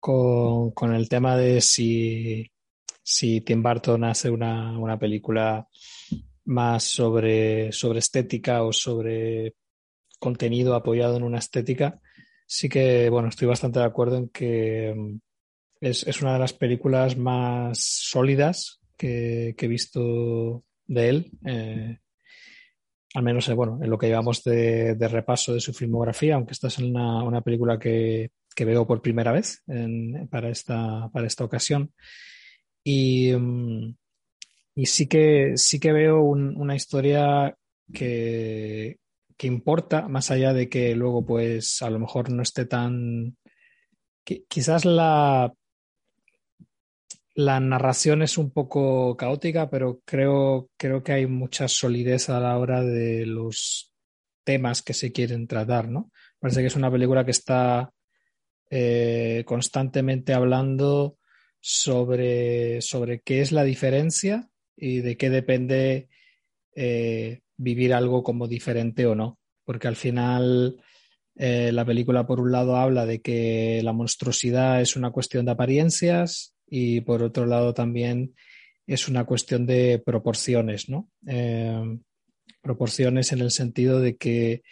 [0.01, 2.51] con, con, el tema de si,
[3.03, 5.69] si Tim Burton hace una, una película
[6.47, 9.55] más sobre, sobre estética o sobre
[10.25, 12.01] contenido apoyado en una estética,
[12.47, 15.17] sí que, bueno, estoy bastante de acuerdo en que mm,
[15.83, 21.31] es, una de las películas más sólidas que, he visto de él.
[21.45, 21.99] Eh,
[23.15, 26.69] al menos, eh, bueno, en lo que llevamos de, repaso de su filmografía, aunque esta
[26.69, 29.63] es una, película que, veo por primera vez
[30.31, 31.93] para, esta, para esta ocasión.
[32.83, 33.95] Y, mm,
[34.75, 37.55] y sí que sí que veo una historia
[37.93, 38.99] que,
[39.47, 43.37] importa, más allá de que luego, pues, a lo mejor no esté tan.
[44.25, 45.53] Quizás la,
[47.35, 52.57] la narración es un poco caótica, pero creo, creo que hay mucha solidez a la
[52.59, 53.93] hora de los
[54.45, 56.11] temas que se quieren tratar, ¿no?
[56.39, 57.91] Parece que es una película que está
[58.71, 61.19] eh, constantemente hablando
[61.61, 66.09] sobre, sobre qué es la diferencia y de qué depende
[66.77, 70.77] eh, vivir algo como diferente o no, porque al final
[71.37, 75.53] eh, la película por un lado habla de que la monstruosidad es una cuestión de
[75.53, 78.35] apariencias y por otro lado también
[78.87, 81.09] es una cuestión de proporciones, ¿no?
[81.27, 81.99] Eh,
[82.61, 84.63] proporciones en el sentido de que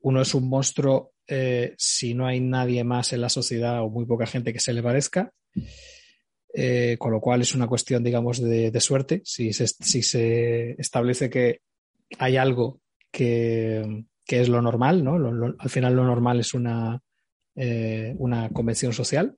[0.00, 4.06] uno es un monstruo eh, si no hay nadie más en la sociedad o muy
[4.06, 5.32] poca gente que se le parezca.
[6.98, 9.20] con lo cual es una cuestión, digamos, de, suerte.
[9.24, 11.60] Si si se establece que
[12.18, 15.54] hay algo que, es lo normal, ¿no?
[15.58, 17.00] al final lo normal es una,
[17.56, 19.36] eh, una convención social.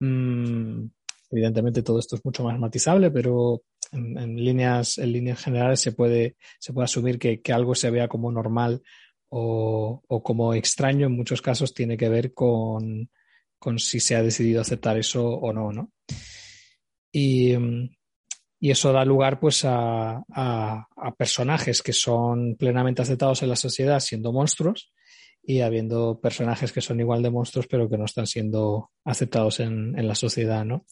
[0.00, 0.86] Mm,
[1.30, 3.62] evidentemente todo esto es mucho más matizable, pero
[3.92, 8.30] en, líneas, en líneas generales se puede, se puede asumir que, algo se vea como
[8.30, 8.82] normal
[9.30, 13.10] o, como extraño en muchos casos tiene que ver con,
[13.58, 15.92] con si se ha decidido aceptar eso o no, ¿no?
[17.12, 17.90] Y, mm,
[18.60, 20.24] y eso da lugar pues a,
[21.16, 24.92] personajes que son plenamente aceptados en la sociedad siendo monstruos
[25.42, 29.94] y habiendo personajes que son igual de monstruos pero que no están siendo aceptados en,
[30.06, 30.84] la sociedad, ¿no?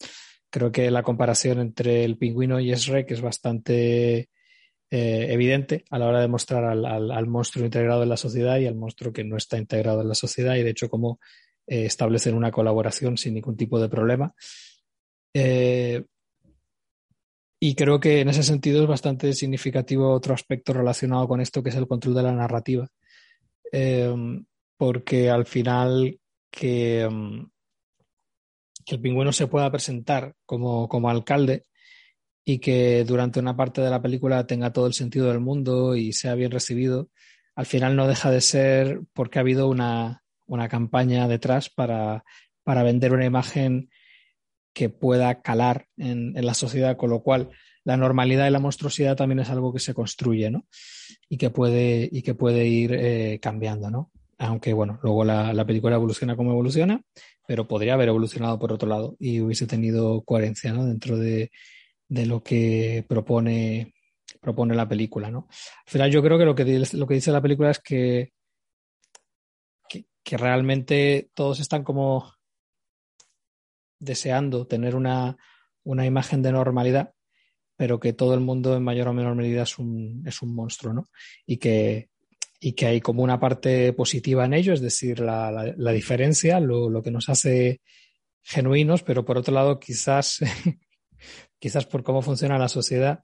[0.49, 4.29] Creo que la comparación entre el pingüino y Shrek es bastante
[4.89, 8.75] eh, evidente a la hora de mostrar al, monstruo integrado en la sociedad y al
[8.75, 11.19] monstruo que no está integrado en la sociedad y de hecho cómo
[11.67, 14.33] eh, establecen una colaboración sin ningún tipo de problema.
[15.33, 16.05] Eh,
[17.59, 21.69] y creo que en ese sentido es bastante significativo otro aspecto relacionado con esto, que
[21.69, 22.87] es el control de la narrativa.
[23.71, 24.45] Em,
[24.77, 26.19] porque al final
[26.51, 27.49] que, em,
[28.85, 31.65] que, el pingüino se pueda presentar como, como alcalde
[32.45, 36.13] y que durante una parte de la película tenga todo el sentido del mundo y
[36.13, 37.09] sea bien recibido,
[37.55, 42.23] al final no deja de ser porque ha habido una, una campaña detrás para,
[42.63, 43.89] para vender una imagen
[44.77, 47.49] que pueda calar en, la sociedad, con lo cual
[47.83, 50.67] la normalidad y la monstruosidad también es algo que se construye, ¿no?
[51.27, 54.11] Y que puede, y que puede ir eh, cambiando, ¿no?
[54.37, 57.01] Aunque, bueno, luego la, película evoluciona como evoluciona,
[57.47, 60.85] pero podría haber evolucionado por otro lado y hubiese tenido coherencia, ¿no?
[60.85, 61.49] Dentro de,
[62.09, 63.95] lo que propone,
[64.39, 65.47] propone la película, ¿no?
[65.87, 68.31] Al final yo creo que lo que, lo que dice la película es que
[70.23, 72.36] que realmente todos están como
[73.99, 75.37] deseando tener una,
[75.83, 77.13] una imagen de normalidad,
[77.75, 80.93] pero que todo el mundo en mayor o menor medida es un, es un monstruo,
[80.93, 81.05] ¿no?
[81.45, 82.09] Y que,
[82.59, 86.89] y que hay como una parte positiva en ello, es decir, la, la, diferencia, lo,
[86.89, 87.81] lo, que nos hace
[88.41, 90.39] genuinos, pero por otro lado, quizás,
[91.59, 93.21] quizás por cómo funciona la sociedad,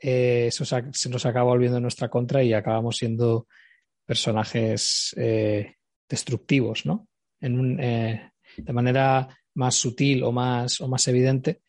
[0.00, 3.48] eh, eso se, se, nos acaba volviendo en nuestra contra y acabamos siendo
[4.04, 5.74] personajes eh,
[6.08, 7.08] destructivos, ¿no?
[7.40, 11.62] En un, eh, de manera más sutil o más, o más evidente,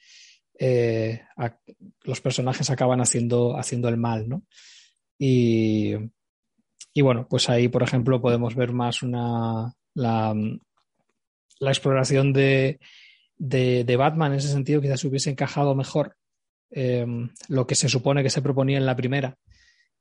[0.59, 1.21] eh,
[2.03, 4.43] los personajes acaban haciendo, haciendo el mal, ¿no?
[5.17, 5.93] Y,
[6.93, 10.35] y, bueno, pues ahí, por ejemplo, podemos ver más una, la,
[11.59, 12.79] la exploración de,
[13.37, 16.15] de, de, Batman en ese sentido, quizás hubiese encajado mejor
[16.71, 17.05] eh,
[17.47, 19.37] lo que se supone que se proponía en la primera,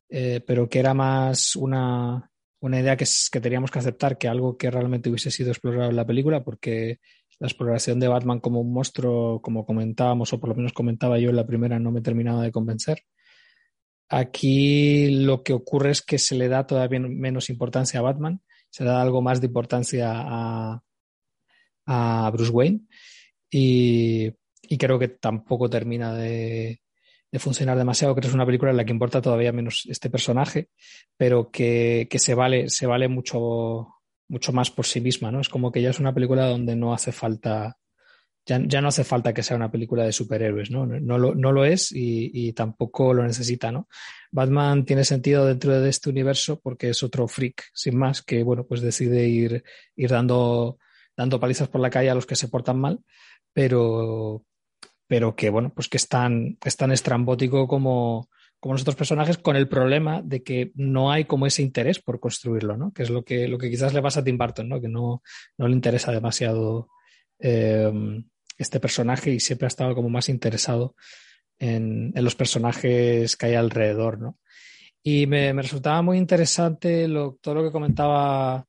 [0.09, 4.57] eh, pero que era más una, una idea que, que teníamos que aceptar que algo
[4.57, 6.99] que realmente hubiese sido explorado en la película, porque
[7.39, 11.31] la exploración de Batman como un monstruo, como comentábamos, o por lo menos comentaba yo
[11.31, 13.03] en la primera, no me terminaba de convencer.
[14.09, 18.85] Aquí lo que ocurre es que se le da todavía menos importancia a Batman, se
[18.85, 20.83] da algo más de importancia a,
[21.87, 22.81] a Bruce Wayne
[23.51, 24.31] y,
[24.63, 26.81] y, creo que tampoco termina de,
[27.33, 28.15] de, funcionar demasiado.
[28.15, 30.69] Creo que es una película en la que importa todavía menos este personaje,
[31.17, 33.96] pero que, que se, vale, se vale mucho
[34.29, 35.41] mucho más por sí misma, ¿no?
[35.41, 37.77] Es como que ya es una película donde no hace falta,
[38.45, 40.87] ya, ya no hace falta que sea una película de superhéroes, ¿no?
[40.87, 43.89] No lo, no lo es y, y, tampoco lo necesita, ¿no?
[44.31, 48.65] Batman tiene sentido dentro de este universo porque es otro freak, sin más, que, bueno,
[48.67, 50.79] pues decide ir, ir dando,
[51.17, 53.01] dando palizas por la calle a los que se portan mal,
[53.53, 54.45] pero,
[55.07, 56.09] pero que, bueno, pues que es
[56.65, 58.29] es tan estrambótico como,
[58.61, 62.21] como los otros personajes, con el problema de que no hay como ese interés por
[62.21, 62.93] construirlo, ¿no?
[62.93, 64.81] Que es lo que, lo que quizás le pasa a Tim Burton, ¿no?
[64.81, 65.23] Que no,
[65.59, 66.89] no le interesa demasiado
[67.39, 67.93] eh,
[68.59, 70.95] este personaje y siempre ha estado como más interesado
[71.59, 74.39] en, en los personajes que hay alrededor, ¿no?
[75.03, 78.67] Y me, me resultaba muy interesante lo, todo lo que comentaba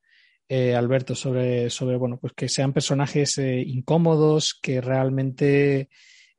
[0.50, 5.90] eh, Alberto sobre, sobre, bueno, pues que sean personajes eh, incómodos, que realmente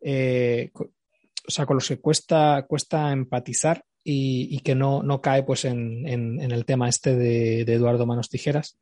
[0.00, 0.70] eh,
[1.48, 5.64] o sea, con los que cuesta, cuesta empatizar y, y que no, no, cae pues
[5.64, 8.78] en, en, el tema este de, de, Eduardo Manos Tijeras,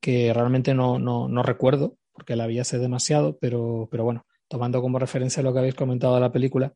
[0.00, 4.80] que realmente no, no, no recuerdo, porque la vi hace demasiado, pero, pero bueno, tomando
[4.80, 6.72] como referencia lo que habéis comentado de la película,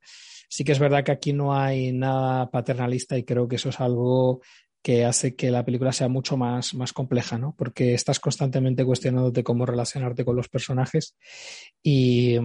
[0.49, 3.79] sí que es verdad que aquí no hay nada paternalista y creo que eso es
[3.79, 4.41] algo
[4.83, 7.55] que hace que la película sea mucho más, más compleja, ¿no?
[7.57, 11.17] Porque estás constantemente cuestionándote cómo relacionarte con los personajes
[11.83, 12.37] y,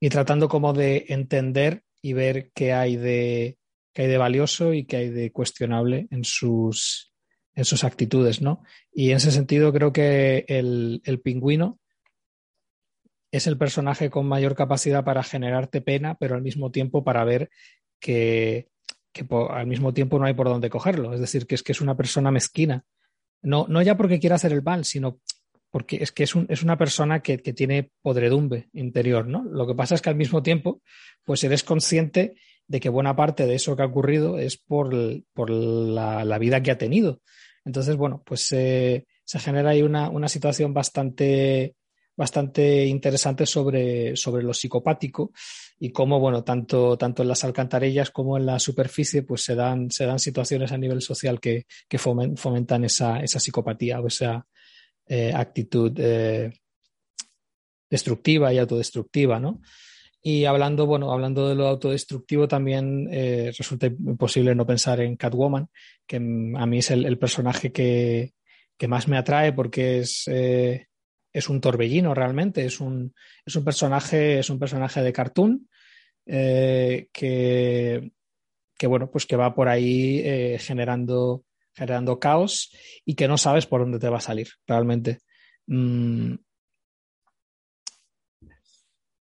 [0.00, 3.58] y tratando como de entender y ver qué hay de,
[3.92, 7.12] qué hay de valioso y qué hay de cuestionable en sus,
[7.54, 8.62] en sus actitudes, ¿no?
[8.92, 11.78] Y en ese sentido creo que el, el pingüino
[13.32, 17.50] es el personaje con mayor capacidad para generarte pena, pero al mismo tiempo para ver
[18.00, 18.68] que,
[19.12, 21.14] que al mismo tiempo no hay por dónde cogerlo.
[21.14, 22.84] Es decir, que es que es una persona mezquina.
[23.42, 25.20] No, no ya porque quiera hacer el mal, sino
[25.70, 29.44] porque es que es, un, es una persona que, que, tiene podredumbre interior, ¿no?
[29.44, 30.82] Lo que pasa es que al mismo tiempo,
[31.24, 32.34] pues eres consciente
[32.66, 34.94] de que buena parte de eso que ha ocurrido es por,
[35.32, 37.20] por la, la, vida que ha tenido.
[37.64, 41.74] Entonces, bueno, pues eh, se genera ahí una, una situación bastante,
[42.16, 45.32] bastante interesante sobre, sobre lo psicopático
[45.78, 49.90] y cómo, bueno, tanto, tanto en las alcantarillas como en la superficie, pues se dan,
[49.90, 54.46] se dan situaciones a nivel social que, que fomentan esa, esa psicopatía o esa,
[55.12, 56.52] eh, actitud eh,
[57.90, 59.60] destructiva y autodestructiva, ¿no?
[60.22, 65.68] Y hablando, bueno, hablando de lo autodestructivo, también eh, resulta imposible no pensar en Catwoman,
[66.06, 68.34] que a mí es el, personaje que,
[68.78, 73.12] que, más me atrae porque es, es un torbellino realmente, es un,
[73.44, 75.68] es un personaje, es un personaje de cartoon
[76.24, 80.22] que, que, bueno, pues que va por ahí
[80.60, 81.42] generando
[81.74, 82.70] generando caos
[83.04, 85.20] y que no sabes por dónde te va a salir realmente.
[85.66, 86.34] Mm.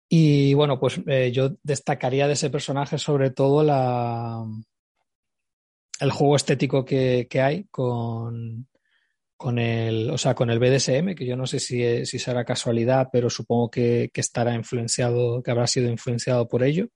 [0.09, 4.45] Y bueno, pues eh, yo destacaría de ese personaje sobre todo la,
[5.99, 8.67] el juego estético que, que hay con,
[9.35, 13.09] con, el, o sea, con el BDSM, que yo no sé si, si será casualidad,
[13.11, 16.89] pero supongo que, que, estará influenciado, que habrá sido influenciado por ello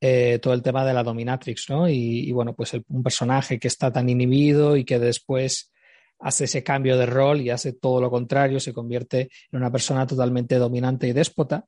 [0.00, 1.88] eh, todo el tema de la dominatrix, ¿no?
[1.88, 5.70] Y, bueno, pues el, un personaje que está tan inhibido y que después
[6.18, 10.06] hace ese cambio de rol y hace todo lo contrario, se convierte en una persona
[10.06, 11.66] totalmente dominante y déspota,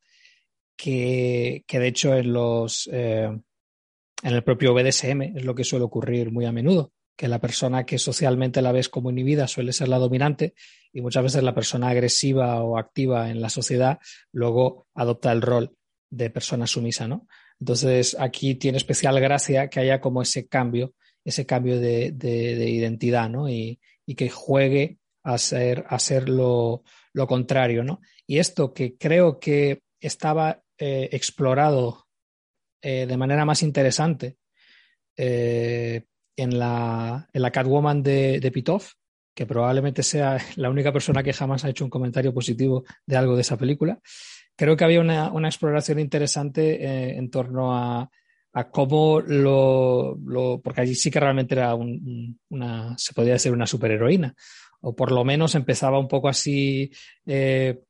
[0.76, 2.88] que, que de hecho en los...
[2.92, 3.30] Eh,
[4.24, 6.92] en el propio BDSM es lo que suele ocurrir muy a menudo.
[7.16, 10.54] que la persona que socialmente la ves como inhibida suele ser la dominante
[10.92, 13.98] y muchas veces la persona agresiva o activa en la sociedad
[14.32, 15.76] luego adopta el rol
[16.08, 17.26] de persona sumisa, ¿no?
[17.62, 20.94] Entonces aquí tiene especial gracia que haya como ese cambio,
[21.24, 22.12] ese cambio de,
[22.68, 23.48] identidad, ¿no?
[23.48, 23.78] Y,
[24.16, 26.82] que juegue a ser, a ser lo,
[27.28, 28.00] contrario, ¿no?
[28.26, 32.08] Y esto que creo que estaba eh, explorado
[32.82, 34.38] eh, de manera más interesante
[35.16, 36.02] eh,
[36.36, 38.94] en, la, en, la, Catwoman de, de Pitoff,
[39.36, 43.36] que probablemente sea la única persona que jamás ha hecho un comentario positivo de algo
[43.36, 44.00] de esa película.
[44.56, 48.10] Creo que había una, una exploración interesante eh, en torno a,
[48.54, 53.52] a cómo lo, lo, porque allí sí que realmente era un, una, se podía decir
[53.52, 54.34] una superheroína,
[54.82, 56.90] o por lo menos empezaba un poco así
[57.24, 57.80] eh,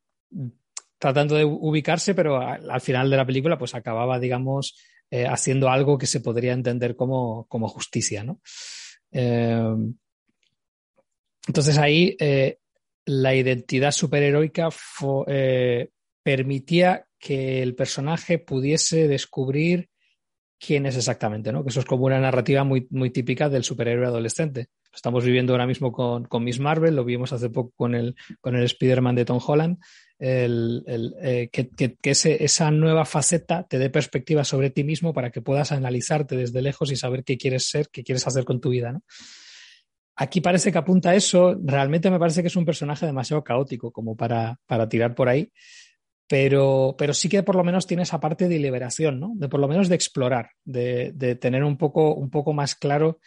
[0.98, 4.76] tratando de ubicarse, pero al final de la película pues acababa, digamos,
[5.10, 8.40] eh, haciendo algo que se podría entender como, como justicia, ¿no?
[9.10, 9.74] Eh,
[11.48, 12.16] entonces ahí
[13.04, 14.68] la identidad superheroica
[16.22, 19.88] permitía que el personaje pudiese descubrir
[20.58, 21.64] quién es exactamente, ¿no?
[21.64, 24.68] Que eso es como una narrativa muy, muy típica del superhéroe adolescente.
[24.94, 28.54] Estamos viviendo ahora mismo con, con Miss Marvel, lo vimos hace poco con el, con
[28.54, 29.78] el Spider-Man de Tom Holland,
[30.18, 35.30] el, el, eh, que, que, esa nueva faceta te dé perspectiva sobre ti mismo para
[35.30, 38.68] que puedas analizarte desde lejos y saber qué quieres ser, qué quieres hacer con tu
[38.68, 39.02] vida, ¿no?
[40.14, 43.90] Aquí parece que apunta a eso, realmente me parece que es un personaje demasiado caótico
[43.90, 45.50] como para, para tirar por ahí,
[46.32, 49.32] pero, pero sí que por lo menos tiene esa parte de liberación, ¿no?
[49.34, 53.18] De por lo menos de explorar, de, de tener un poco, un poco más claro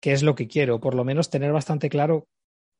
[0.00, 2.26] qué es lo que quiere, o por lo menos tener bastante claro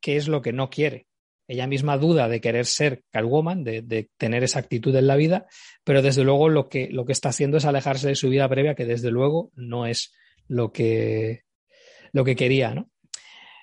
[0.01, 1.07] qué es lo que no quiere
[1.47, 5.47] ella misma duda de querer ser Catwoman, de, de, tener esa actitud en la vida,
[5.85, 8.75] pero desde luego lo que, lo que está haciendo es alejarse de su vida previa,
[8.75, 10.13] que desde luego no es
[10.49, 11.43] lo que,
[12.11, 12.91] lo que quería, ¿no?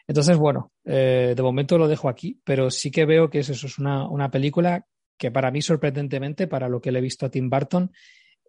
[0.08, 3.66] Entonces, bueno, eh, de momento lo dejo aquí, pero sí que veo que es eso,
[3.66, 4.86] es una, una película
[5.16, 7.90] que para mí, sorprendentemente, para lo que le he visto a Tim Burton,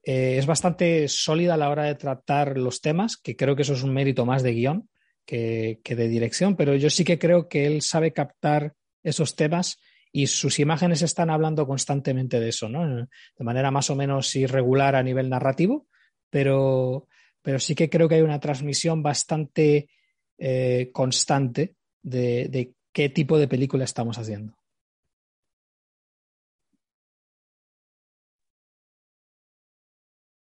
[0.04, 3.74] eh, es bastante sólida a la hora de tratar los temas, que creo que eso
[3.74, 4.90] es un mérito más de guion
[5.26, 9.80] que, de dirección, pero yo sí que creo que él sabe captar esos temas
[10.14, 12.88] y sus imágenes están hablando constantemente de eso, ¿no?
[12.88, 15.88] De manera más o menos irregular a nivel narrativo,
[16.30, 17.08] pero,
[17.42, 19.90] pero sí que creo que hay una transmisión bastante
[20.38, 24.58] eh, constante de qué tipo de película estamos haciendo.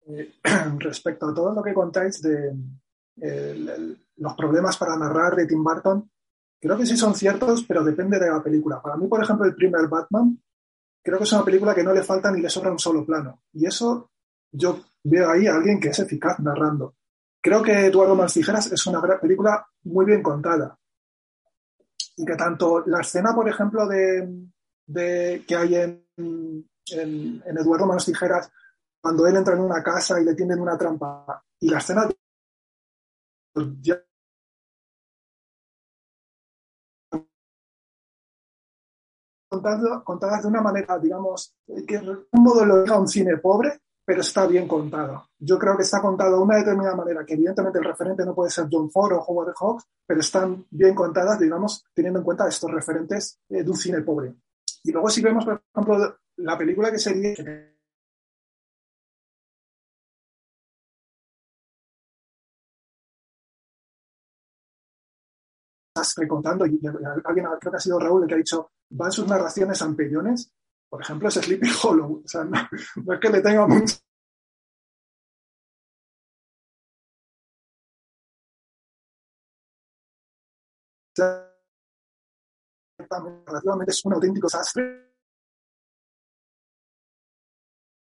[0.09, 0.35] Eh,
[0.79, 2.55] respecto a todo lo que contáis de
[4.17, 6.09] los problemas para narrar de Tim Burton,
[6.61, 8.83] Creo que sí son ciertos, pero depende de la película.
[8.83, 10.41] Para mí, por ejemplo, el primer Batman,
[11.03, 13.43] creo que es una película que no le falta ni le sobra un solo plano.
[13.53, 14.11] Y eso
[14.51, 16.97] yo veo ahí a alguien que es eficaz narrando.
[17.41, 20.77] Creo que Eduardo Manstijeras es una película muy bien contada.
[22.17, 24.29] Y que tanto la escena, por ejemplo, de,
[24.87, 28.51] de que hay en, en, en Eduardo Manos Tijeras,
[29.01, 32.09] cuando él entra en una casa y le tienden una trampa, y la escena
[33.81, 34.01] ya
[40.05, 41.55] contadas, de una manera, digamos,
[41.87, 45.31] que un modo lo deja un cine pobre, pero está bien contado.
[45.39, 48.51] Yo creo que está contado de una determinada manera, que evidentemente el referente no puede
[48.51, 52.71] ser John Ford o Howard Hawks, pero están bien contadas, digamos, teniendo en cuenta estos
[52.71, 54.35] referentes eh, de un cine pobre.
[54.85, 57.35] Y luego si vemos, por ejemplo, la película que sería
[66.29, 66.81] contando, y
[67.25, 70.53] alguien creo que ha sido Raúl el que ha dicho, van sus narraciones a empellones,
[70.89, 72.57] por ejemplo, es Sleepy Hollow, o sea, no,
[73.05, 73.97] no es que le tenga mucho
[83.47, 85.09] relativamente es un auténtico sastre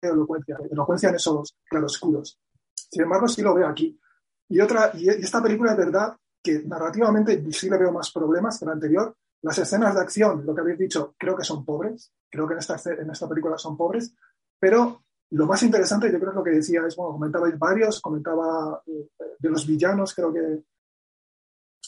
[0.02, 2.38] elocuencia, elocuencia en esos claroscuros.
[2.74, 4.00] Sin embargo, sí lo veo aquí.
[4.48, 8.66] Y otra, y esta película es verdad que narrativamente sí le veo más problemas que
[8.66, 9.16] la anterior.
[9.42, 12.58] Las escenas de acción, lo que habéis dicho, creo que son pobres, creo que en
[12.58, 14.14] esta, en esta película son pobres,
[14.58, 18.82] pero lo más interesante, yo creo que lo que decía es, bueno, comentabais varios, comentaba
[18.86, 20.64] eh, de los villanos, creo que,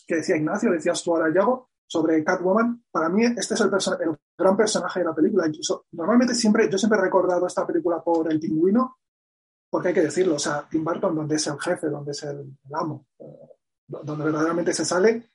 [0.07, 2.85] que decía Ignacio, decías tú ahora, Yago, sobre Catwoman.
[2.91, 5.47] Para mí, este es el, el, gran personaje de la película.
[5.47, 8.99] Incluso, normalmente siempre, yo siempre he recordado esta película por el pingüino,
[9.69, 12.39] porque hay que decirlo, o sea, Tim Burton, donde es el jefe, donde es el,
[12.39, 13.07] el amo.
[13.19, 13.25] Eh,
[13.87, 15.31] donde verdaderamente se sale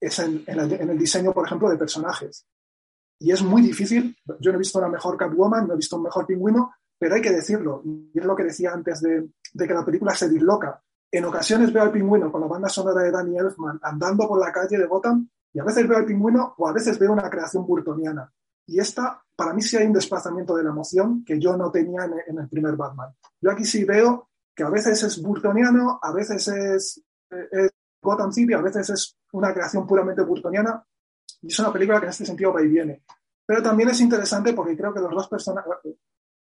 [0.00, 2.46] es en, en, el, en, el, diseño, por ejemplo, de personajes.
[3.18, 6.04] Y es muy difícil, yo no he visto una mejor Catwoman, no he visto un
[6.04, 9.74] mejor pingüino, pero hay que decirlo, y es lo que decía antes de, de que
[9.74, 10.82] la película se disloca.
[11.10, 14.52] en ocasiones veo al pingüino con la banda sonora de Danny Elfman andando por la
[14.52, 17.66] calle de Gotham y a veces veo al pingüino o a veces veo una creación
[17.66, 18.30] burtoniana.
[18.66, 22.04] Y esta, para mí sí hay un desplazamiento de la emoción que yo no tenía
[22.04, 23.14] en, el primer Batman.
[23.40, 27.70] Yo aquí sí veo que a veces es burtoniano, a veces es, es
[28.00, 30.84] Gotham City, a veces es una creación puramente burtoniana.
[31.42, 33.02] Y es una película que en este sentido va y viene.
[33.46, 35.72] Pero también es interesante porque creo que los dos personajes,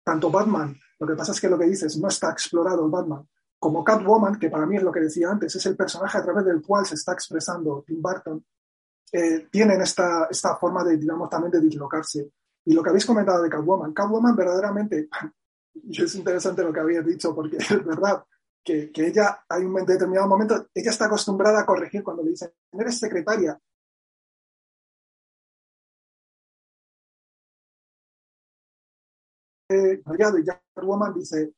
[0.05, 3.26] tanto Batman, lo que pasa es que lo que dices, no está explorado el Batman,
[3.59, 6.44] como Catwoman, que para mí es lo que decía antes, es el personaje a través
[6.44, 8.44] del cual se está expresando Tim Burton,
[9.12, 12.32] eh, tienen esta, esta forma de, digamos, también de dislocarse.
[12.64, 15.09] Y lo que habéis comentado de Catwoman, Catwoman verdaderamente,
[15.74, 18.24] y es interesante lo que habéis dicho, porque es verdad
[18.64, 22.50] que, que ella, hay un determinado momento, ella está acostumbrada a corregir cuando le dicen,
[22.72, 23.58] eres secretaria,
[29.70, 31.54] y ya Catwoman dice,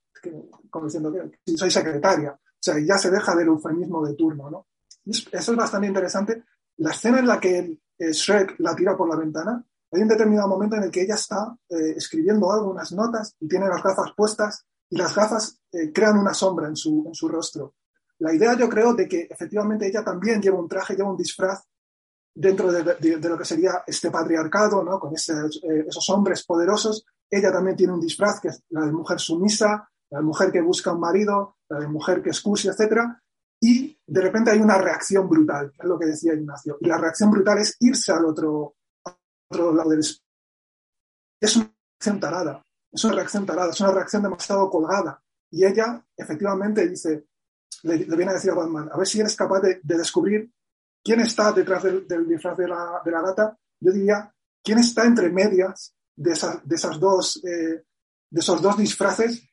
[0.71, 4.67] como diciendo que soy secretaria, o sea, ya se deja del eufemismo de turno, ¿no?
[5.05, 6.45] eso es bastante interesante.
[6.77, 7.59] La escena en la que
[7.99, 11.15] eh, Shrek la tira por la ventana, hay un determinado momento en el que ella
[11.15, 15.91] está eh, escribiendo algo, unas notas, y tiene las gafas puestas, y las gafas eh,
[15.91, 17.77] crean una sombra en su, en su rostro.
[18.19, 21.63] La idea, yo creo, de que efectivamente ella también lleva un traje, lleva un disfraz
[22.35, 25.01] dentro de, de, lo que sería este patriarcado, ¿no?
[25.01, 27.07] con esos hombres poderosos.
[27.31, 30.61] Ella también tiene un disfraz que es la de mujer sumisa, la de mujer que
[30.61, 33.01] busca un marido, la de mujer que excuse, etc.
[33.63, 36.77] Y de repente hay una reacción brutal, es lo que decía Ignacio.
[36.81, 38.75] Y la reacción brutal es irse al otro,
[39.49, 40.01] otro lado del.
[40.01, 42.63] Es una reacción tarada,
[42.93, 45.23] es una reacción tarada, es una reacción demasiado colgada.
[45.51, 47.27] Y ella, efectivamente, dice,
[47.83, 50.53] le, viene a decir a Batman, a ver si eres capaz de, descubrir
[51.03, 53.59] quién está detrás del, disfraz de la, de la, gata.
[53.81, 54.33] Yo diría,
[54.63, 57.85] quién está entre medias de, de, esas dos, eh,
[58.31, 59.53] de esos dos disfraces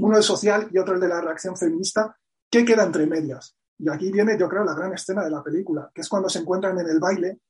[0.00, 2.16] uno el social y otro el de la reacción feminista,
[2.50, 3.56] ¿qué queda entre medias?
[3.78, 6.40] Y aquí viene, yo creo, la gran escena de la película, que es cuando se
[6.40, 7.40] encuentran en el baile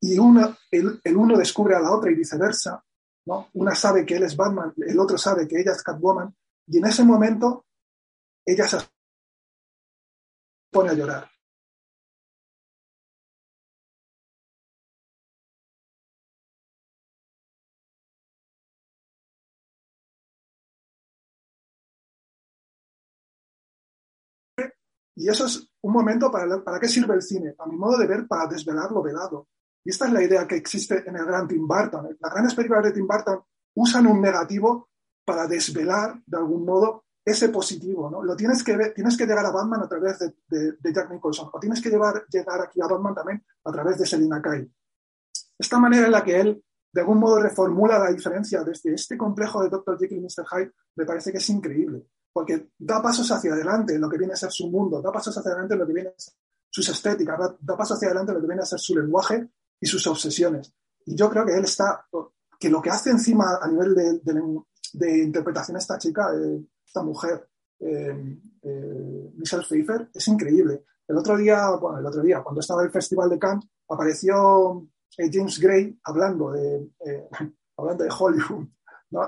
[0.00, 2.84] y uno, el, uno descubre a la otra y viceversa.
[3.26, 3.48] ¿No?
[3.54, 6.34] Una sabe que él es Batman, el otro sabe que ella es Catwoman,
[6.66, 7.66] y en ese momento
[8.46, 8.78] ella se
[10.70, 11.30] pone a llorar.
[25.18, 28.06] Y eso es un momento para, para qué sirve el cine, a mi modo de
[28.06, 29.48] ver, para desvelar lo velado.
[29.84, 32.16] Y esta es la idea que existe en el gran Tim Burton.
[32.20, 33.42] Las grandes películas de Tim Burton
[33.74, 34.90] usan un negativo
[35.24, 38.10] para desvelar, de algún modo, ese positivo.
[38.10, 38.22] ¿no?
[38.22, 41.50] Lo tienes que ver, tienes que llegar a Batman a través de, de, Jack Nicholson,
[41.52, 44.70] o tienes que llevar, llegar aquí a Batman también a través de Selina Kyle.
[45.58, 49.62] Esta manera en la que él, de algún modo, reformula la diferencia desde este complejo
[49.62, 49.98] de Dr.
[49.98, 50.46] Jekyll y Mr.
[50.50, 52.06] Hyde, me parece que es increíble
[52.38, 55.36] porque da pasos hacia adelante en lo que viene a ser su mundo, da pasos
[55.36, 56.34] hacia adelante en lo que viene a ser
[56.70, 59.48] sus estéticas, da, pasos hacia adelante en lo que viene a ser su lenguaje
[59.80, 60.72] y sus obsesiones.
[61.06, 62.06] Y yo creo que él está,
[62.58, 67.48] que lo que hace encima a nivel de, interpretación esta chica, eh, esta mujer,
[67.80, 70.84] eh, eh, Michelle Pfeiffer, es increíble.
[71.06, 74.86] El otro día, bueno, el otro día, cuando estaba en el Festival de Cannes, apareció
[75.16, 76.90] James Gray hablando de,
[77.76, 78.66] hablando de Hollywood.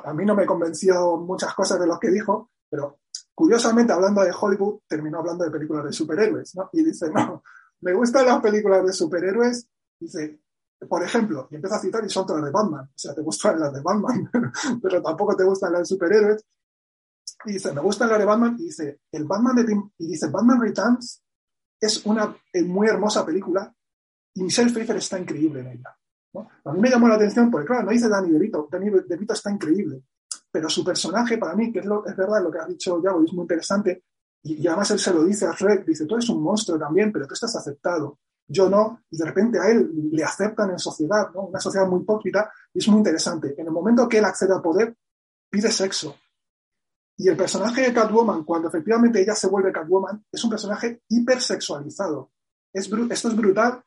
[0.05, 2.99] A mí no me convenció muchas cosas de lo que dijo, pero
[3.35, 6.69] curiosamente, hablando de Hollywood, terminó hablando de películas de superhéroes, ¿no?
[6.75, 7.43] Y dice, no,
[7.81, 9.67] me gustan las películas de superhéroes,
[10.01, 10.41] dice,
[10.89, 13.61] por ejemplo, y empieza a citar y son todas de Batman, o sea, te gustan
[13.61, 14.31] las de Batman,
[14.83, 16.45] pero tampoco te gustan las de superhéroes.
[17.45, 20.61] Y dice, me gustan las de Batman, y dice, el Batman de y dice, Batman
[20.61, 21.23] Returns
[21.81, 22.35] es una
[22.67, 23.75] muy hermosa película
[24.35, 25.97] y Michelle Pfeiffer está increíble en ella.
[26.65, 29.51] A mí me llamó la atención porque, claro, no dice Danny DeVito, Danny DeVito está
[29.51, 30.03] increíble
[30.51, 33.25] pero su personaje para mí, que es, lo, es verdad lo que ha dicho Yago,
[33.25, 34.05] es muy interesante,
[34.43, 37.27] y, además él se lo dice a Fred, dice, tú eres un monstruo también, pero
[37.27, 38.19] tú estás aceptado,
[38.53, 41.43] yo no, y de repente a él le aceptan en sociedad, ¿no?
[41.43, 43.55] una sociedad muy hipócrita, y es muy interesante.
[43.57, 44.97] En el momento que él accede al poder,
[45.49, 46.17] pide sexo.
[47.17, 52.33] Y el personaje de Catwoman, cuando efectivamente ella se vuelve Catwoman, es un personaje hipersexualizado.
[52.73, 53.85] Es esto es brutal.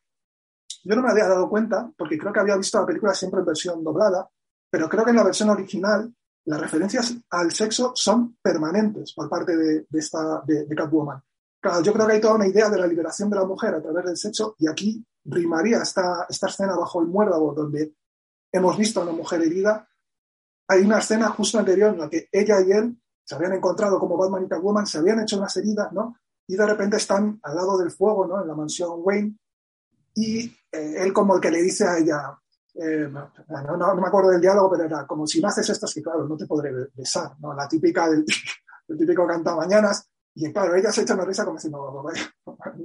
[0.84, 3.46] Yo no me había dado cuenta, porque creo que había visto la película siempre en
[3.46, 4.30] versión doblada,
[4.70, 6.14] pero creo que en la versión original
[6.46, 11.22] las referencias al sexo son permanentes por parte de, esta, de, Catwoman.
[11.64, 13.82] Claro, yo creo que hay toda una idea de la liberación de la mujer a
[13.82, 17.96] través del sexo y aquí rimaría esta, esta escena bajo el muérdago donde
[18.52, 19.88] hemos visto a una mujer herida.
[20.68, 24.18] Hay una escena justo anterior en la que ella y él se habían encontrado como
[24.18, 26.18] Batman y Catwoman, se habían hecho unas heridas, ¿no?
[26.46, 28.42] Y de repente están al lado del fuego, ¿no?
[28.42, 29.38] En la mansión Wayne.
[30.16, 32.38] Y eh, él como el que le dice a ella,
[32.74, 36.04] eh, no, me acuerdo del diálogo, pero era como si no haces esto, es que
[36.04, 37.54] claro, no te podré besar, ¿no?
[37.54, 38.26] La típica del,
[39.00, 40.10] típico canta mañanas.
[40.36, 42.22] Y claro, ella se echa una risa como diciendo, vaya,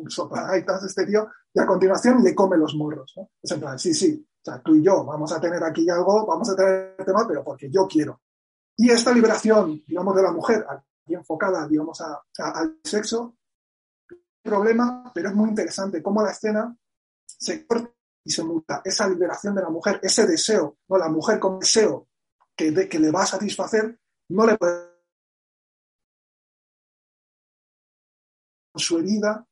[0.09, 3.15] sopladitas este tío, y a continuación le come los morros.
[3.17, 3.31] ¿no?
[3.43, 6.27] Es en plan, sí, sí, o sea, tú y yo vamos a tener aquí algo,
[6.27, 8.21] vamos a tener el tema, pero porque yo quiero.
[8.77, 13.35] Y esta liberación, digamos, de la mujer, aquí enfocada, digamos, a, al sexo,
[14.43, 16.75] problema, pero es muy interesante cómo la escena
[17.27, 17.91] se corta
[18.25, 18.83] y se muta.
[18.85, 22.09] Esa liberación de la mujer, ese deseo, no la mujer con deseo
[22.55, 24.88] que, de, que le va a satisfacer, no le puede
[28.79, 29.47] su herida,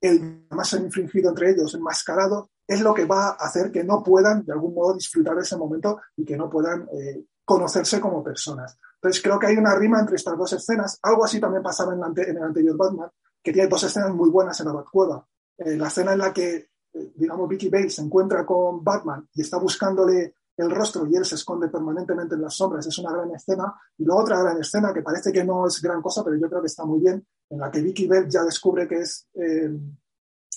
[0.00, 4.44] el más infringido entre ellos, enmascarado, es lo que va a hacer que no puedan
[4.44, 8.76] de algún modo disfrutar de ese momento y que no puedan eh, conocerse como personas.
[8.94, 10.98] Entonces creo que hay una rima entre estas dos escenas.
[11.02, 13.10] Algo así también pasaba en, el anterior Batman,
[13.42, 15.26] que tiene dos escenas muy buenas en la Batcueva.
[15.58, 19.42] Eh, la escena en la que, eh, digamos, Vicky Bale se encuentra con Batman y
[19.42, 22.86] está buscándole el rostro y él se esconde permanentemente en las sombras.
[22.86, 23.74] Es una gran escena.
[23.98, 26.60] Y luego otra gran escena que parece que no es gran cosa, pero yo creo
[26.60, 29.70] que está muy bien, en la que Vicky Bell ya descubre que es eh,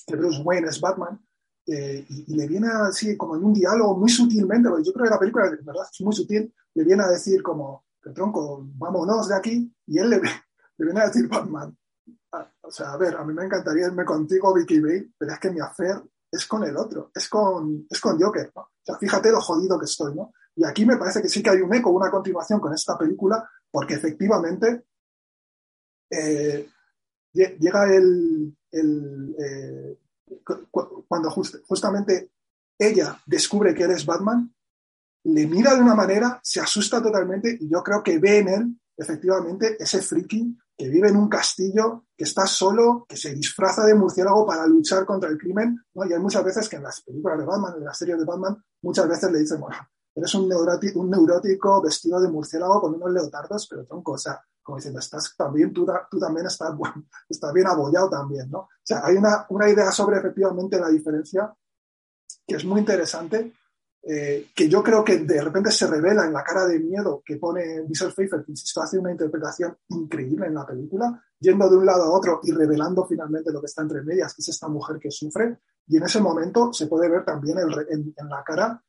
[0.05, 1.19] que Bruce Wayne es Batman.
[1.65, 5.11] Eh, y, le viene así como en un diálogo muy sutilmente, porque yo creo que
[5.11, 9.27] la película de verdad es muy sutil, le viene a decir como, que tronco, vámonos
[9.27, 10.21] de aquí, y él le,
[10.77, 11.77] le viene a decir Batman.
[12.61, 15.51] O sea, a ver, a mí me encantaría irme contigo, Vicky Bale, pero es que
[15.51, 18.69] mi hacer es con el otro, es con, es con Joker, ¿no?
[18.87, 20.33] Sea, fíjate lo jodido que estoy, ¿no?
[20.55, 23.47] Y aquí me parece que sí que hay un eco, una continuación con esta película,
[23.69, 24.85] porque efectivamente
[26.09, 26.69] eh,
[27.33, 29.97] llega el, eh,
[30.71, 32.31] cuando justamente
[32.79, 34.53] ella descubre que eres Batman,
[35.25, 38.79] le mira de una manera, se asusta totalmente y yo creo que ve en él
[38.95, 43.95] efectivamente ese friki que vive en un castillo, que está solo, que se disfraza de
[43.95, 46.05] murciélago para luchar contra el crimen, ¿no?
[46.05, 48.63] Y hay muchas veces que en las películas de Batman, en las series de Batman,
[48.83, 49.75] muchas veces le dicen, bueno,
[50.13, 54.39] eres un neurótico, un neurótico vestido de murciélago con unos leotardos, pero tronco, o sea,
[54.61, 58.59] como diciendo, estás también, tú, tú también estás, bueno, estás bien abollado también, ¿no?
[58.59, 61.51] O sea, hay una, una idea sobre efectivamente la diferencia
[62.45, 63.53] que es muy interesante
[64.09, 67.35] eh, que yo creo que de repente se revela en la cara de miedo que
[67.35, 71.85] pone Michelle Pfeiffer, que insisto, hace una interpretación increíble en la película, yendo de un
[71.85, 74.97] lado a otro y revelando finalmente lo que está entre medias, que es esta mujer
[74.97, 78.81] que sufre, y en ese momento se puede ver también en, la cara,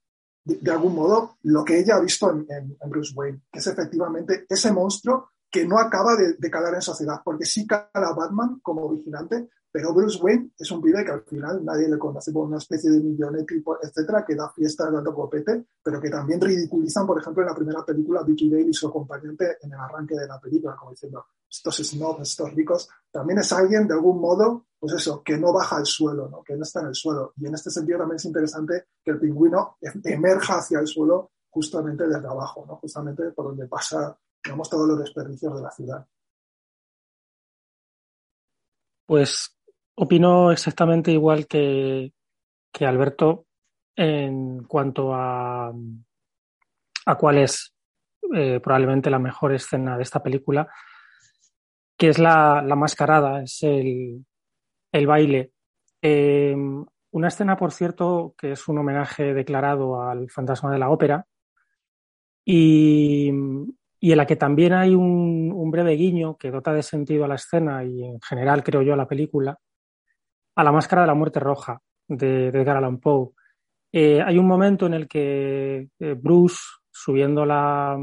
[0.45, 4.47] de, algún modo, lo que ella ha visto en, en, Bruce Wayne, que es efectivamente
[4.49, 8.89] ese monstruo que no acaba de, de calar en sociedad, porque sí cala Batman como
[8.89, 12.57] vigilante, pero Bruce Wayne es un pibe que al final nadie le conoce por una
[12.57, 17.43] especie de millonético, etcétera, que da fiestas dando copete, pero que también ridiculizan, por ejemplo,
[17.43, 20.75] en la primera película, Vicky Bale y su acompañante en el arranque de la película,
[20.75, 25.37] como diciendo, estos snobs, estos ricos, también es alguien de algún modo, pues eso, que
[25.37, 26.43] no baja al suelo, ¿no?
[26.43, 27.33] que no está en el suelo.
[27.37, 32.07] Y en este sentido también es interesante que el pingüino emerja hacia el suelo justamente
[32.07, 32.77] desde abajo, ¿no?
[32.77, 36.07] justamente por donde pasa, digamos, todos los desperdicios de la ciudad.
[39.07, 39.58] Pues
[40.01, 42.13] Opino exactamente igual que,
[42.81, 43.47] Alberto
[43.97, 45.73] en cuanto a,
[47.07, 47.75] a cuál es
[48.33, 50.69] eh, probablemente la mejor escena de esta película,
[51.97, 54.25] que es la, mascarada, es el,
[54.93, 55.51] baile.
[56.01, 61.27] Em, una escena, por cierto, que es un homenaje declarado al fantasma de la ópera
[62.45, 67.29] y, en la que también hay un, un, breve guiño que dota de sentido a
[67.29, 69.59] la escena y en general, creo yo, a la película,
[70.59, 73.31] a la máscara de la muerte roja de, Edgar Allan Poe.
[73.93, 76.59] Eh, hay un momento en el que eh, Bruce,
[76.91, 77.97] subiendo la,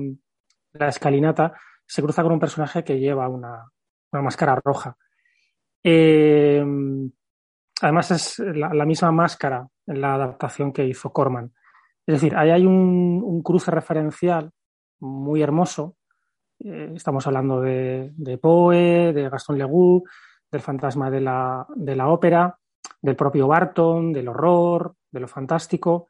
[0.73, 1.53] escalinata,
[1.85, 3.69] se cruza con un personaje que lleva una,
[4.13, 4.95] máscara roja.
[5.83, 6.63] Eh,
[7.81, 11.51] además, es la, misma máscara en la adaptación que hizo Corman.
[12.07, 14.49] Es decir, ahí hay un, cruce referencial
[15.01, 15.97] muy hermoso.
[16.57, 20.03] estamos hablando de, de, Poe, de Gaston Legoux,
[20.51, 22.57] del fantasma de la, de la ópera,
[23.01, 26.07] del propio Barton, del horror, de lo fantástico,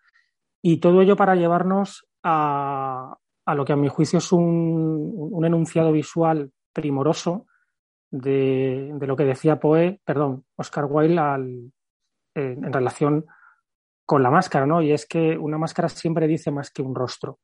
[0.61, 3.15] y todo ello para llevarnos a,
[3.45, 7.47] a lo que a mi juicio es un, un enunciado visual primoroso
[8.11, 11.71] de, de, lo que decía Poe, perdón, Oscar Wilde
[12.35, 13.25] en relación
[14.05, 14.81] con la máscara, ¿no?
[14.81, 17.39] Y es que una máscara siempre dice más que un rostro.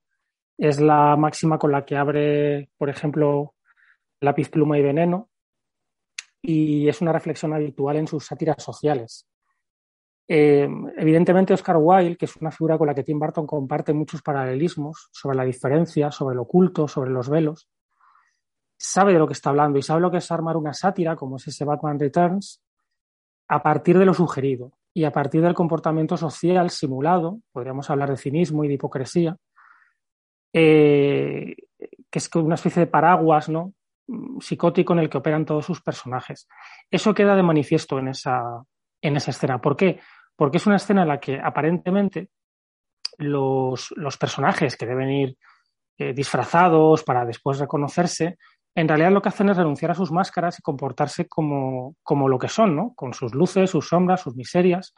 [0.58, 3.56] Es la máxima con la que abre, por ejemplo,
[4.22, 5.31] lápiz, pluma y veneno,
[6.42, 9.28] y es una reflexión habitual en sus sátiras sociales.
[10.28, 10.68] Eh,
[10.98, 15.10] evidentemente, Oscar Wilde, que es una figura con la que Tim Burton comparte muchos paralelismos
[15.12, 17.68] sobre la diferencia, sobre lo oculto, sobre los velos,
[18.78, 21.36] sabe de lo que está hablando y sabe lo que es armar una sátira, como
[21.36, 22.62] es ese Batman Returns,
[23.48, 28.18] a partir de lo sugerido y a partir del comportamiento social simulado, podríamos hablar de
[28.18, 29.38] cinismo y de hipocresía,
[30.54, 31.56] eh,
[32.10, 33.74] que es una especie de paraguas ¿no?
[34.12, 36.48] Mm, psicótico en el que operan todos sus personajes.
[36.90, 38.64] Eso queda de manifiesto en esa,
[39.02, 39.60] en esa escena.
[39.60, 40.00] ¿Por qué?
[40.36, 42.30] Porque es una escena en la que aparentemente
[43.18, 45.38] los, los personajes que deben ir
[45.98, 48.38] eh, disfrazados para después reconocerse,
[48.74, 52.40] en realidad lo que hacen es renunciar a sus máscaras y comportarse como, como lo
[52.40, 52.94] que son, ¿no?
[52.96, 54.96] Con sus luces, sus sombras, sus miserias,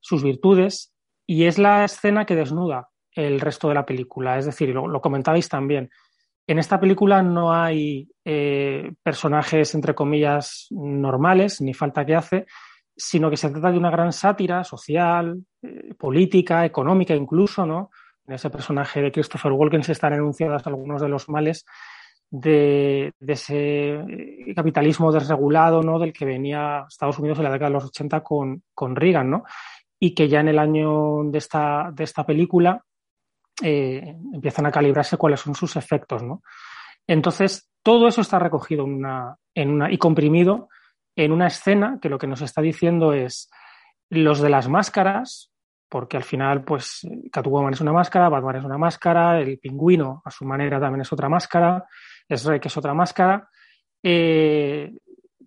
[0.00, 0.94] sus virtudes.
[1.26, 4.38] Y es la escena que desnuda el resto de la película.
[4.38, 5.90] Es decir, lo, lo comentabais también.
[6.48, 12.46] En esta película no hay eh, personajes, entre comillas, normales, ni falta que hace,
[12.96, 17.90] sino que se trata de una gran sátira social, eh, política, económica incluso, ¿no?
[18.26, 21.66] En ese personaje de Christopher Walken se están enunciados algunos de los males
[22.30, 25.98] de, de, ese eh, capitalismo desregulado, ¿no?
[25.98, 29.44] Del que venía Estados Unidos en la década de los 80 con, con Reagan, ¿no?
[30.00, 32.82] Y que ya en el año de esta, de esta película
[33.62, 36.42] eh, empiezan a calibrarse cuáles son sus efectos, ¿no?
[37.06, 40.68] Entonces, todo eso está recogido en una, en una, y comprimido
[41.16, 43.50] en una escena que lo que nos está diciendo es
[44.10, 45.50] los de las máscaras,
[45.88, 50.30] porque al final, pues, Catwoman es una máscara, Batman es una máscara, el pingüino a
[50.30, 51.86] su manera también es otra máscara,
[52.28, 53.48] es Rey que es otra máscara.
[54.02, 54.92] Eh,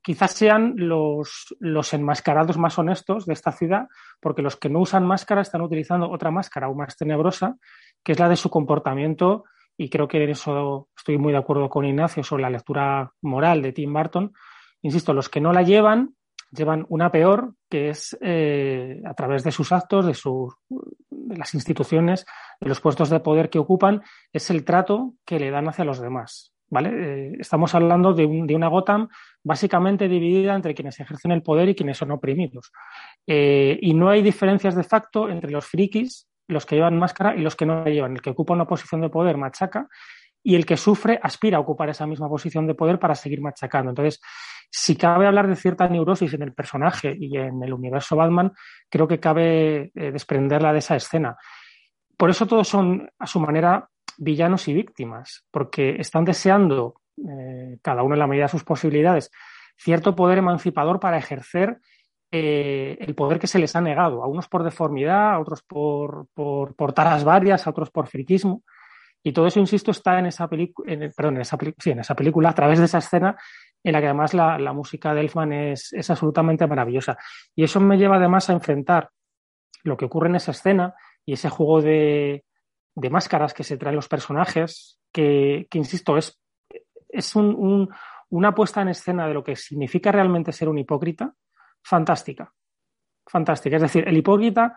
[0.01, 3.87] quizás sean los, los enmascarados más honestos de esta ciudad,
[4.19, 7.57] porque los que no usan máscara están utilizando otra máscara aún más tenebrosa,
[8.03, 9.45] que es la de su comportamiento,
[9.77, 13.61] y creo que en eso estoy muy de acuerdo con Ignacio sobre la lectura moral
[13.61, 14.33] de Tim Burton.
[14.81, 16.15] Insisto, los que no la llevan
[16.51, 21.53] llevan una peor, que es eh, a través de sus actos, de, sus, de las
[21.53, 22.25] instituciones,
[22.59, 25.99] de los puestos de poder que ocupan, es el trato que le dan hacia los
[25.99, 26.53] demás.
[26.79, 29.09] Eh, estamos hablando de, una Gotham
[29.43, 32.71] básicamente dividida entre quienes ejercen el poder y quienes son oprimidos.
[33.27, 37.41] Eh, y no hay diferencias de facto entre los frikis, los que llevan máscara y
[37.41, 38.13] los que no la llevan.
[38.13, 39.87] El que ocupa una posición de poder machaca
[40.43, 43.91] y el que sufre aspira a ocupar esa misma posición de poder para seguir machacando.
[43.91, 44.21] Entonces,
[44.69, 48.53] si cabe hablar de cierta neurosis en el personaje y en el universo Batman,
[48.89, 51.35] creo que cabe eh, desprenderla de esa escena.
[52.15, 53.89] Por eso todos son, a su manera,
[54.21, 59.31] villanos y víctimas, porque están deseando, eh, cada uno en la medida de sus posibilidades,
[59.75, 61.79] cierto poder emancipador para ejercer
[62.31, 66.27] eh, el poder que se les ha negado, a unos por deformidad, a otros por,
[66.35, 68.63] por, por taras varias, a otros por friquismo.
[69.23, 72.49] Y todo eso, insisto, está en esa, en, perdón, en esa, sí, en esa película,
[72.49, 73.35] a través de esa escena
[73.83, 77.17] en la que además la, la música de Elfman es, es, absolutamente maravillosa.
[77.55, 79.09] Y eso me lleva además a enfrentar
[79.83, 80.93] lo que ocurre en esa escena
[81.25, 82.43] y ese juego de,
[82.95, 86.39] de máscaras que se traen los personajes, que, que insisto, es,
[87.09, 87.89] es un, un,
[88.29, 91.33] una puesta en escena de lo que significa realmente ser un hipócrita
[91.83, 92.51] fantástica.
[93.25, 93.75] Fantástica.
[93.75, 94.75] Es decir, el hipócrita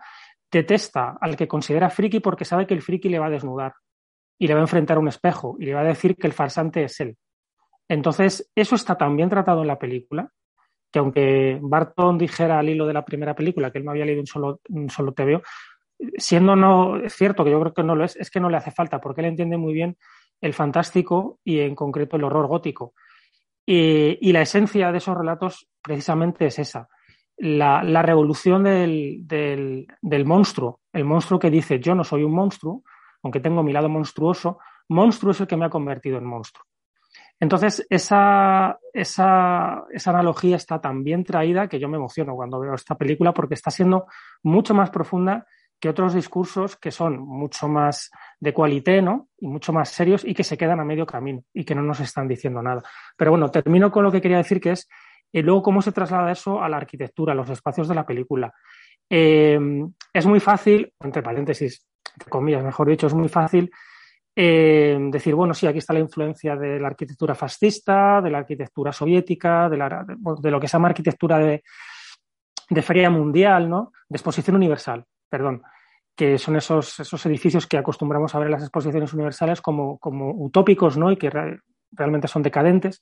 [0.51, 3.73] detesta al que considera friki porque sabe que el friki le va a desnudar
[4.37, 6.33] y le va a enfrentar a un espejo y le va a decir que el
[6.33, 7.17] farsante es él.
[7.87, 10.29] Entonces, eso está tan bien tratado en la película
[10.91, 14.21] que aunque Barton dijera al hilo de la primera película que él no había leído
[14.21, 15.13] un solo, un solo
[16.17, 18.57] siendo no es cierto que yo creo que no lo es, es que no le
[18.57, 19.97] hace falta, porque él entiende muy bien
[20.41, 22.93] el fantástico y en concreto el horror gótico.
[23.65, 26.87] Y, y la esencia de esos relatos precisamente es esa.
[27.37, 32.33] La, la revolución del, del, del, monstruo, el monstruo que dice yo no soy un
[32.33, 32.83] monstruo,
[33.23, 36.65] aunque tengo mi lado monstruoso, monstruo es el que me ha convertido en monstruo.
[37.39, 42.75] Entonces, esa, esa, esa, analogía está tan bien traída que yo me emociono cuando veo
[42.75, 44.05] esta película porque está siendo
[44.43, 45.45] mucho más profunda
[45.85, 48.09] que otros discursos que son mucho más
[48.39, 49.27] de cualité, ¿no?
[49.37, 51.99] Y mucho más serios y que se quedan a medio camino y que no nos
[51.99, 52.81] están diciendo nada.
[53.15, 54.89] Pero bueno, termino con lo que quería decir, que es
[55.31, 58.51] y luego cómo se traslada eso a la arquitectura, a los espacios de la película.
[59.07, 59.59] Eh,
[60.11, 63.69] es muy fácil, entre paréntesis, entre comillas, mejor dicho, es muy fácil
[64.35, 68.91] eh, decir, bueno, sí, aquí está la influencia de la arquitectura fascista, de la arquitectura
[68.91, 71.61] soviética, de, la, de, de lo que se llama arquitectura de,
[72.71, 73.91] de, feria mundial, ¿no?
[74.09, 75.61] De exposición universal, perdón,
[76.15, 80.31] que son esos, esos edificios que acostumbramos a ver en las exposiciones universales como, como
[80.31, 81.11] utópicos, ¿no?
[81.11, 81.59] Y que re,
[81.91, 83.01] realmente son decadentes,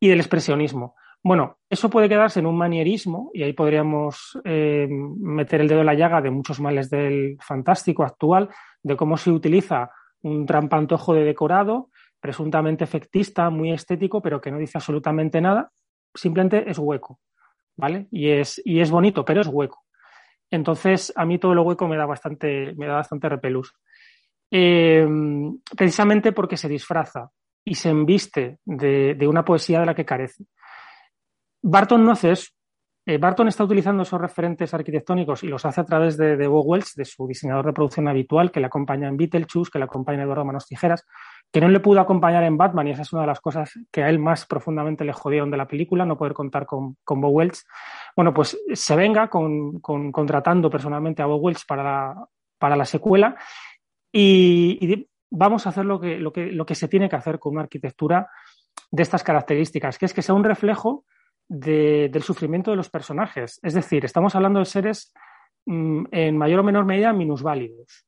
[0.00, 0.96] y del expresionismo.
[1.24, 5.86] Bueno, eso puede quedarse en un manierismo y ahí podríamos eh, meter el dedo en
[5.86, 8.48] la llaga de muchos males del fantástico actual,
[8.82, 11.90] de cómo se utiliza un trampantojo de decorado,
[12.20, 15.70] presuntamente efectista, muy estético, pero que no dice absolutamente nada,
[16.12, 17.20] simplemente es hueco,
[17.76, 18.08] ¿vale?
[18.10, 19.81] Y es, y es bonito, pero es hueco.
[20.52, 23.74] Entonces, a mí todo lo hueco me da bastante, me da bastante repelús.
[24.50, 25.08] Eh,
[25.74, 27.30] precisamente porque se disfraza
[27.64, 30.44] y se embiste de, una poesía de la que carece.
[31.62, 32.50] Barton no hace eso.
[33.06, 37.04] Eh, Barton está utilizando esos referentes arquitectónicos y los hace a través de, de de
[37.06, 40.44] su diseñador de producción habitual, que le acompaña en Beetlejuice, que le acompaña en Eduardo
[40.44, 41.06] Manos Tijeras,
[41.52, 44.02] que no le pudo acompañar en Batman, y esa es una de las cosas que
[44.02, 47.28] a él más profundamente le jodieron de la película, no poder contar con, con Bo
[47.28, 47.58] Welch,
[48.16, 52.26] bueno, pues se venga con, contratando personalmente a Bo Welch para la,
[52.58, 53.36] para la secuela
[54.10, 57.52] y, vamos a hacer lo que, lo, que, lo que se tiene que hacer con
[57.52, 58.28] una arquitectura
[58.90, 61.06] de estas características, que es que sea un reflejo
[61.48, 63.58] del sufrimiento de los personajes.
[63.62, 65.12] Es decir, estamos hablando de seres
[65.66, 68.06] mm, en mayor o menor medida minusválidos.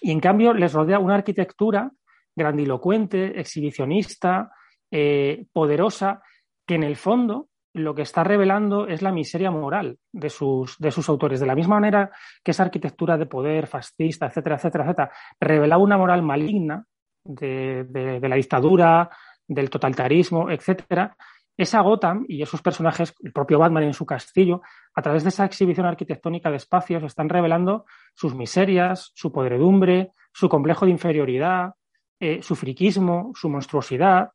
[0.00, 1.90] Y en cambio les rodea una arquitectura
[2.36, 4.52] grandilocuente, exhibicionista,
[4.90, 6.22] eh, poderosa,
[6.66, 10.90] que en el fondo lo que está revelando es la miseria moral de sus, de
[10.90, 11.40] sus autores.
[11.40, 12.10] De la misma manera
[12.42, 16.84] que esa arquitectura de poder fascista, etcétera, etcétera, etcétera, revelaba una moral maligna
[17.24, 19.10] de, de la dictadura,
[19.46, 21.16] del totalitarismo, etcétera,
[21.56, 24.62] esa Gotham y esos personajes, el propio Batman en su castillo,
[24.94, 30.48] a través de esa exhibición arquitectónica de espacios, están revelando sus miserias, su podredumbre, su
[30.48, 31.74] complejo de inferioridad,
[32.20, 34.30] eh, su friquismo, su monstruosidad,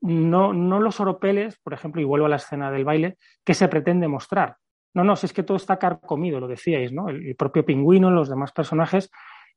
[0.00, 3.68] no, no los oropeles, por ejemplo, y vuelvo a la escena del baile, que se
[3.68, 4.56] pretende mostrar.
[4.94, 7.08] No, no, si es que todo está carcomido, lo decíais, ¿no?
[7.08, 9.10] El, propio pingüino, los demás personajes,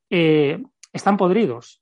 [0.09, 0.61] eh,
[0.93, 1.81] están podridos,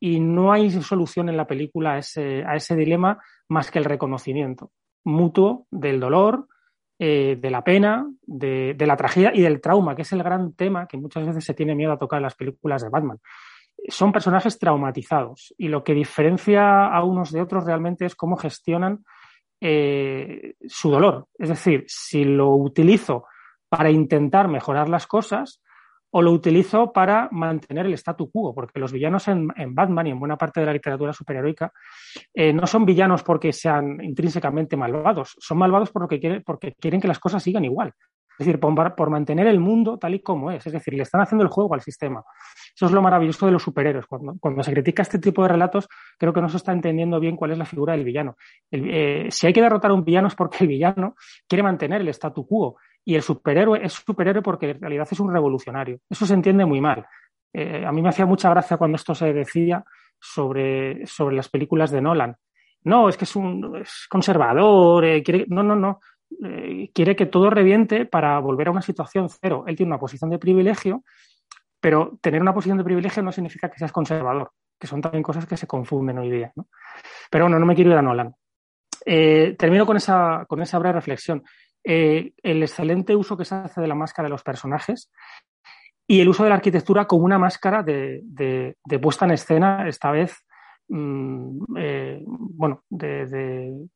[0.00, 3.84] y no hay solución en la película a ese, a ese dilema más que el
[3.84, 4.72] reconocimiento
[5.04, 6.46] mutuo del dolor,
[6.98, 10.86] eh, de la pena, de, la tragedia y del trauma, que es el gran tema
[10.86, 13.18] que muchas veces se tiene miedo a tocar en las películas de Batman.
[13.88, 19.04] Son personajes traumatizados y lo que diferencia a unos de otros realmente es cómo gestionan
[19.60, 21.26] eh, su dolor.
[21.38, 23.24] Es decir, si lo utilizo
[23.68, 25.62] para intentar mejorar las cosas,
[26.10, 30.18] o lo utilizo para mantener el statu quo, porque los villanos en, Batman y en
[30.18, 31.72] buena parte de la literatura superheroica
[32.34, 37.00] eh, no son villanos porque sean intrínsecamente malvados, son malvados por lo que porque quieren
[37.00, 37.94] que las cosas sigan igual.
[38.40, 40.66] Es decir, por, mantener el mundo tal y como es.
[40.66, 42.24] Es decir, le están haciendo el juego al sistema.
[42.74, 44.06] Eso es lo maravilloso de los superhéroes.
[44.06, 45.86] Cuando, cuando se critica este tipo de relatos,
[46.16, 48.38] creo que no se está entendiendo bien cuál es la figura del villano.
[48.70, 51.16] Eh, si hay que derrotar a un villano es porque el villano
[51.46, 55.30] quiere mantener el statu quo y el superhéroe es superhéroe porque en realidad es un
[55.30, 55.98] revolucionario.
[56.08, 57.04] Eso se entiende muy mal.
[57.52, 59.84] Eh, a mí me hacía mucha gracia cuando esto se decía
[60.18, 62.36] sobre, sobre las películas de Nolan.
[62.84, 66.00] No, es que es un conservador, eh, quiere, no, no, no.
[66.44, 69.64] Eh, quiere que todo reviente para volver a una situación cero.
[69.66, 71.04] Él tiene una posición de privilegio,
[71.80, 75.46] pero tener una posición de privilegio no significa que seas conservador, que son también cosas
[75.46, 76.52] que se confunden hoy día.
[77.30, 78.34] Pero bueno, no me quiero ir a Nolan.
[79.04, 81.42] termino con esa, con esa breve reflexión.
[81.82, 85.10] Eh, el excelente uso que se hace de la máscara de los personajes
[86.06, 90.36] y el uso de la arquitectura como una máscara de, puesta en escena, esta vez,
[90.88, 93.86] mm, eh, bueno, de,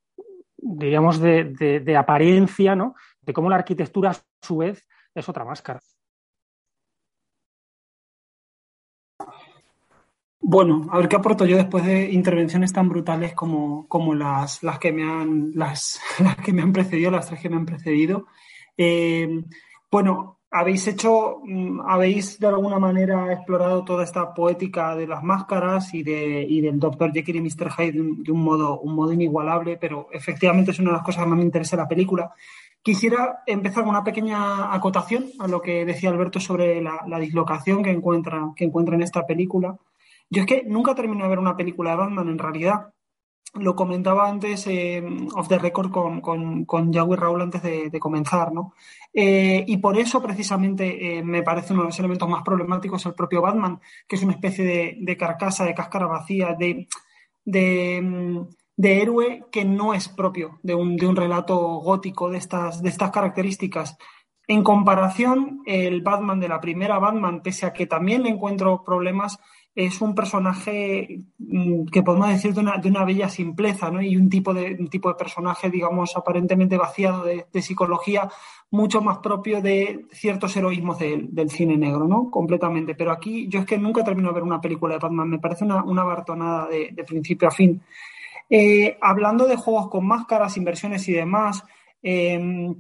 [0.65, 2.95] digamos, de, apariencia, ¿no?
[3.21, 5.81] De cómo la arquitectura a su vez es otra máscara.
[10.41, 14.79] Bueno, a ver qué aporto yo después de intervenciones tan brutales como, como las, las,
[14.79, 18.27] que me han, las, las, que me han precedido, las tres que me han precedido.
[18.77, 19.43] Eh,
[19.91, 25.93] bueno, habéis hecho, mm, habéis de alguna manera explorado toda esta poética de las máscaras
[25.93, 27.13] y, de, y del Dr.
[27.13, 27.73] Jekyll y Mr.
[27.73, 31.29] Hyde de, un, modo, un modo inigualable, pero efectivamente es una de las cosas que
[31.31, 32.33] más me interesa la película.
[32.81, 37.83] Quisiera empezar con una pequeña acotación a lo que decía Alberto sobre la, la dislocación
[37.83, 39.77] que encuentra, que encuentra en esta película.
[40.31, 42.93] Yo es que nunca terminé de ver una película de Batman en realidad.
[43.55, 45.01] Lo comentaba antes eh,
[45.37, 48.75] off the record con, con, con Raúl antes de, comenzar, ¿no?
[49.13, 53.15] Eh, y por eso precisamente eh, me parece uno de los elementos más problemáticos el
[53.15, 56.89] propio Batman, que es una especie de, carcasa, de cáscara vacía, de,
[57.45, 62.89] de, héroe que no es propio de un, de un relato gótico de estas, de
[62.89, 63.97] estas características.
[64.47, 69.39] En comparación, el Batman de la primera Batman, pese a que también le encuentro problemas,
[69.75, 74.01] es un personaje mm, que podemos decir de una, de una bella simpleza, ¿no?
[74.01, 78.29] Y un tipo de, un tipo de personaje, digamos, aparentemente vaciado de, psicología,
[78.70, 82.31] mucho más propio de ciertos heroísmos del cine negro, ¿no?
[82.31, 82.95] Completamente.
[82.95, 85.64] Pero aquí yo es que nunca termino de ver una película de Batman, me parece
[85.64, 87.81] una, una bartonada de, principio a fin.
[88.49, 91.64] Eh, hablando de juegos con máscaras, inversiones y demás,
[92.03, 92.75] em,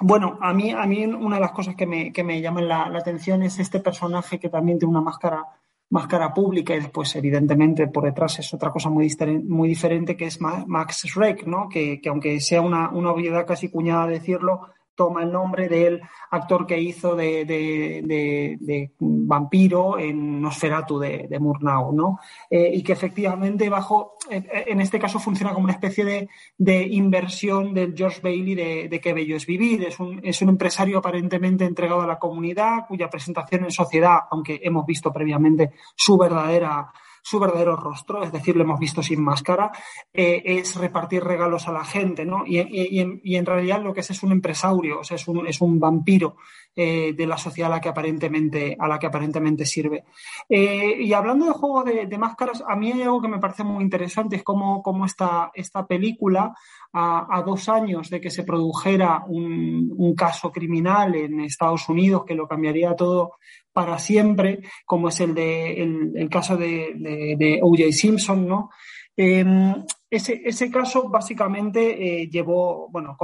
[0.00, 2.88] bueno, a mí, a mí una de las cosas que me, que me llaman la,
[2.88, 5.44] la atención es este personaje que también tiene una máscara
[5.90, 9.08] máscara pública y después, evidentemente, por detrás es otra cosa muy,
[9.44, 11.68] muy diferente que es Max Schreck, ¿no?
[11.68, 14.68] Que, que aunque sea una, una obviedad casi cuñada decirlo,
[14.98, 22.18] toma el nombre del actor que hizo de, vampiro en Nosferatu de, Murnau, ¿no?
[22.50, 26.28] Eh, y que efectivamente bajo, en este caso funciona como una especie
[26.58, 29.86] de, inversión del George Bailey de, Qué bello es vivir.
[30.24, 35.12] Es un empresario aparentemente entregado a la comunidad, cuya presentación en sociedad, aunque hemos visto
[35.12, 36.90] previamente su verdadera
[37.22, 39.70] su verdadero rostro, es decir, lo hemos visto sin máscara,
[40.12, 42.44] eh, es repartir regalos a la gente, ¿no?
[42.46, 46.36] Y, en, realidad lo que es es un empresario, o sea, es un, vampiro
[46.74, 50.04] eh, de la sociedad a la que aparentemente, a la que aparentemente sirve.
[50.48, 53.82] Eh, y hablando de juego de, máscaras, a mí hay algo que me parece muy
[53.84, 56.54] interesante, es cómo, cómo esta, esta película,
[56.92, 62.34] a, dos años de que se produjera un, un caso criminal en Estados Unidos que
[62.34, 63.34] lo cambiaría todo
[63.78, 65.80] para siempre, como es el, de,
[66.16, 67.92] el, caso de, O.J.
[67.92, 68.70] Simpson, ¿no?
[69.16, 69.72] Em,
[70.10, 73.16] ese, ese, caso básicamente eh, llevó, bueno,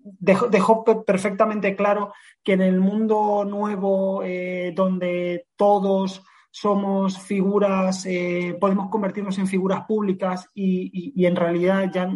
[0.00, 8.56] dejó, dejó, perfectamente claro que en el mundo nuevo eh, donde todos somos figuras, eh,
[8.58, 12.10] podemos convertirnos en figuras públicas y, en realidad ya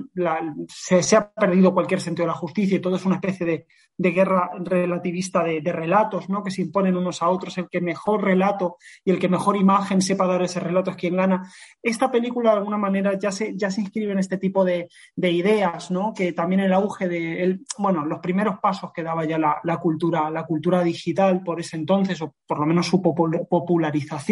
[0.69, 3.67] se, ha perdido cualquier sentido de la justicia y todo es una especie de,
[3.99, 6.43] guerra relativista de, relatos ¿no?
[6.43, 7.57] que se imponen unos a otros.
[7.59, 11.17] El que mejor relato y el que mejor imagen sepa dar ese relato es quien
[11.17, 11.49] gana.
[11.83, 15.91] Esta película de alguna manera ya se, ya se inscribe en este tipo de, ideas,
[15.91, 16.13] ¿no?
[16.15, 20.31] que también el auge de, el, bueno, los primeros pasos que daba ya la, cultura,
[20.31, 24.32] la cultura digital por ese entonces, o por lo menos su popularización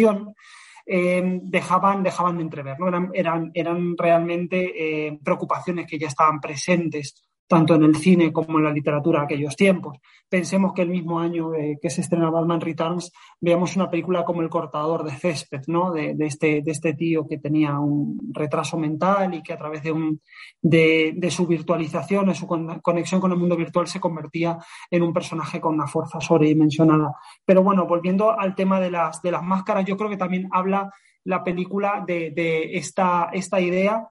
[0.85, 2.87] eh, dejaban, dejaban de entrever, ¿no?
[2.87, 8.59] eran, eran, eran realmente eh, preocupaciones que ya estaban presentes tanto en el cine como
[8.59, 9.97] en la literatura aquellos tiempos.
[10.29, 14.41] Pensemos que el mismo año eh, que se estrena Batman Returns, veamos una película como
[14.41, 15.91] El cortador de césped, ¿no?
[15.91, 19.91] De, este, de este tío que tenía un retraso mental y que a través de,
[19.91, 20.21] un,
[20.61, 24.57] de, su virtualización, de su conexión con el mundo virtual, se convertía
[24.89, 27.15] en un personaje con una fuerza sobredimensionada.
[27.43, 30.89] Pero bueno, volviendo al tema de las, de las máscaras, yo creo que también habla
[31.25, 34.07] la película de, de esta, esta idea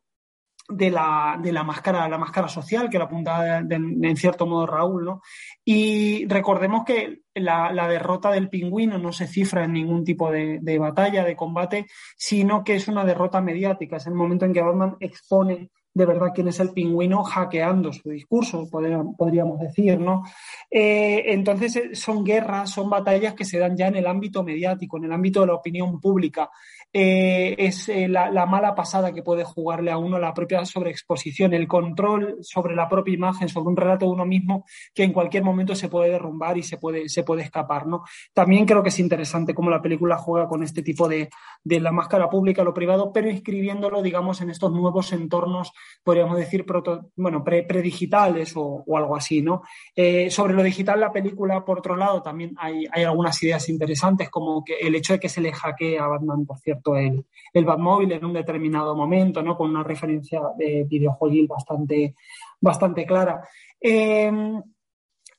[0.71, 5.05] de la, de la, máscara, la máscara social, que la apuntaba en cierto modo Raúl,
[5.05, 5.23] ¿no?
[5.65, 10.79] Y recordemos que la, derrota del pingüino no se cifra en ningún tipo de, de,
[10.79, 13.97] batalla, de combate, sino que es una derrota mediática.
[13.97, 18.11] Es el momento en que Batman expone de verdad quién es el pingüino hackeando su
[18.11, 20.23] discurso, podríamos decir, ¿no?
[20.71, 24.99] Eh, entonces eh, son guerras, son batallas que se dan ya en el ámbito mediático,
[24.99, 26.49] en el ámbito de la opinión pública.
[26.93, 32.39] Eh, es la, mala pasada que puede jugarle a uno la propia sobreexposición, el control
[32.41, 34.65] sobre la propia imagen, sobre un relato de uno mismo
[34.95, 38.03] que en cualquier momento se puede derrumbar y se puede, se puede escapar, ¿no?
[38.33, 41.31] También creo que es interesante cómo la película juega con este tipo de,
[41.63, 45.73] de la máscara pública, lo privado, pero inscribiéndolo, digamos, en estos nuevos entornos
[46.03, 46.65] podríamos decir,
[47.17, 49.63] bueno, predigitales o, algo así, ¿no?
[49.95, 54.65] Eh, sobre lo digital, la película, por otro lado, también hay, algunas ideas interesantes, como
[54.65, 58.13] que el hecho de que se le hackee a Batman, por cierto, el, el Batmóvil
[58.13, 59.57] en un determinado momento, ¿no?
[59.57, 62.15] Con una referencia de videojuego bastante,
[62.61, 63.47] bastante clara.
[63.81, 64.63] Em,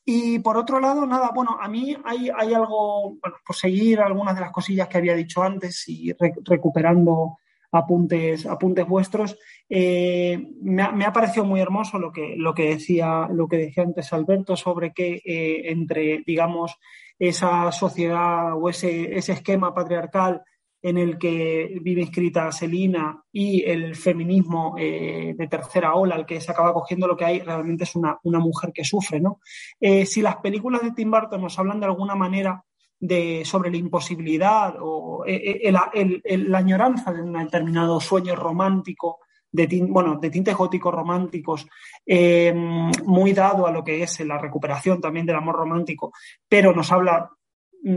[0.03, 4.41] y por otro lado, nada, bueno, a mí hay, algo, bueno, por seguir algunas de
[4.41, 6.11] las cosillas que había dicho antes y
[6.43, 7.37] recuperando
[7.71, 9.37] apuntes, apuntes vuestros.
[9.69, 14.11] Eh, me, ha, parecido muy hermoso lo que, lo que, decía, lo que decía antes
[14.11, 16.77] Alberto sobre que eh, entre, digamos,
[17.19, 20.41] esa sociedad o ese, ese esquema patriarcal
[20.81, 26.41] en el que vive inscrita Selina y el feminismo eh, de tercera ola, al que
[26.41, 29.19] se acaba cogiendo lo que hay, realmente es una, una mujer que sufre.
[29.19, 29.39] ¿no?
[29.79, 32.63] si las películas de Tim Burton nos hablan de alguna manera
[33.01, 39.19] de, sobre la imposibilidad o eh, eh, la añoranza de un determinado sueño romántico,
[39.51, 41.67] de, bueno, de tintes góticos románticos,
[42.05, 46.13] eh, muy dado a lo que es la recuperación también del amor romántico,
[46.47, 47.31] pero nos habla,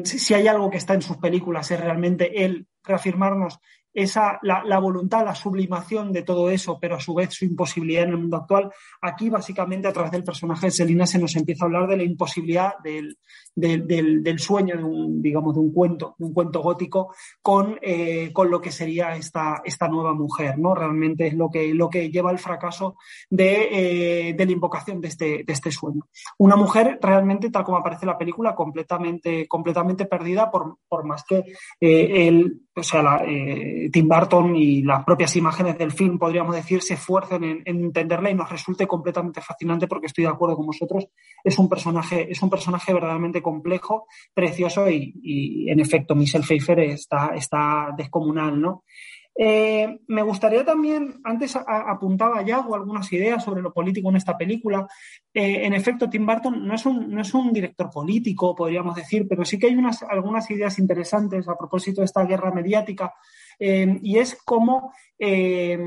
[0.04, 3.58] si hay algo que está en sus películas, es realmente el reafirmarnos
[3.92, 8.10] esa, la, voluntad, la sublimación de todo eso, pero a su vez su imposibilidad en
[8.10, 8.70] el mundo actual.
[9.00, 12.02] Aquí, básicamente, a través del personaje de Selina se nos empieza a hablar de la
[12.02, 13.16] imposibilidad del,
[13.54, 18.50] del, sueño de un, digamos, de un cuento, de un cuento gótico con, eh, con
[18.50, 20.74] lo que sería esta, esta nueva mujer, ¿no?
[20.74, 22.96] Realmente es lo que, lo que lleva al fracaso
[23.30, 26.08] de, eh, de la invocación de este, de este sueño.
[26.38, 31.24] Una mujer realmente, tal como aparece en la película, completamente, completamente perdida por, por más
[31.24, 31.44] que
[31.80, 32.44] eh,
[32.76, 33.24] o sea, la,
[33.92, 38.34] Tim Burton y las propias imágenes del film, podríamos decir, se esfuercen en, entenderla y
[38.34, 41.06] nos resulte completamente fascinante porque estoy de acuerdo con vosotros.
[41.44, 47.32] Es un personaje, es un personaje verdaderamente complejo, precioso y, en efecto, Michelle Pfeiffer está,
[47.36, 48.82] está descomunal, ¿no?
[49.36, 54.86] Eh, me gustaría también, antes apuntaba ya algunas ideas sobre lo político en esta película.
[55.32, 59.26] Eh, en efecto, Tim Burton no es, un, no es un director político, podríamos decir,
[59.28, 63.12] pero sí que hay unas, algunas ideas interesantes a propósito de esta guerra mediática
[63.58, 65.78] eh, y es como, eh,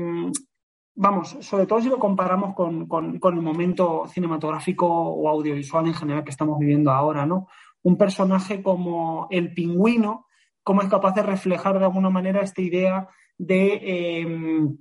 [1.00, 2.88] vamos, sobre todo si lo comparamos con,
[3.22, 7.46] el momento cinematográfico o audiovisual en general que estamos viviendo ahora, ¿no?
[7.82, 10.26] Un personaje como el pingüino,
[10.64, 14.76] cómo es capaz de reflejar de alguna manera esta idea de, em,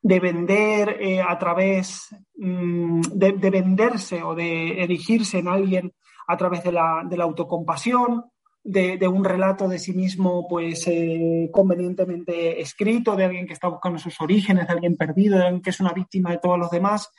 [0.00, 5.92] de vender eh, a través mm, de, venderse o de erigirse en alguien
[6.28, 8.24] a través de la, de la autocompasión,
[8.62, 13.98] de, un relato de sí mismo pues eh, convenientemente escrito, de alguien que está buscando
[13.98, 17.10] sus orígenes, de alguien perdido, de alguien que es una víctima de todos los demás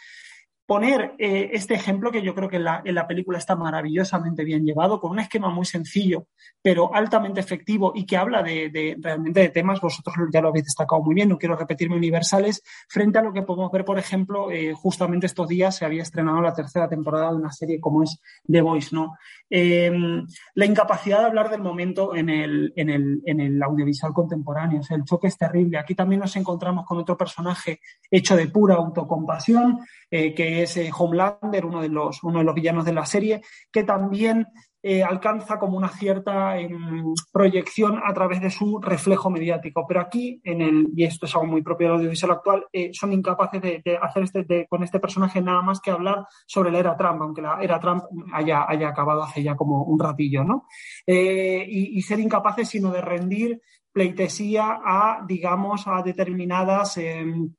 [0.72, 5.02] poner eh, este ejemplo que yo creo que en la, película está maravillosamente bien llevado,
[5.02, 6.28] con un esquema muy sencillo,
[6.62, 11.02] pero altamente efectivo y que habla de, realmente de temas, vosotros ya lo habéis destacado
[11.02, 14.74] muy bien, no quiero repetirme universales, frente a lo que podemos ver, por ejemplo, eh,
[14.74, 18.62] justamente estos días se había estrenado la tercera temporada de una serie como es The
[18.62, 19.18] Voice, ¿no?
[19.54, 20.26] Em,
[20.56, 24.84] la incapacidad de hablar del momento en el, en el, en el audiovisual contemporáneo, o
[24.84, 25.78] sea, el choque es terrible.
[25.78, 29.80] Aquí también nos encontramos con otro personaje hecho de pura autocompasión,
[30.10, 33.42] eh, que es eh, Homelander, uno de, los, uno de los villanos de la serie,
[33.70, 34.48] que también
[34.84, 39.86] eh, alcanza como una cierta em, proyección a través de su reflejo mediático.
[39.88, 43.62] Pero aquí, en el, y esto es algo muy propio del audiovisual actual, son incapaces
[43.62, 47.42] de, hacer este, con este personaje nada más que hablar sobre la era Trump, aunque
[47.42, 48.04] la era Trump
[48.34, 50.66] haya, haya acabado hace ya como un ratillo, ¿no?
[51.06, 53.62] Y, y, ser incapaces sino de rendir
[53.92, 57.54] pleitesía a, digamos, a determinadas em,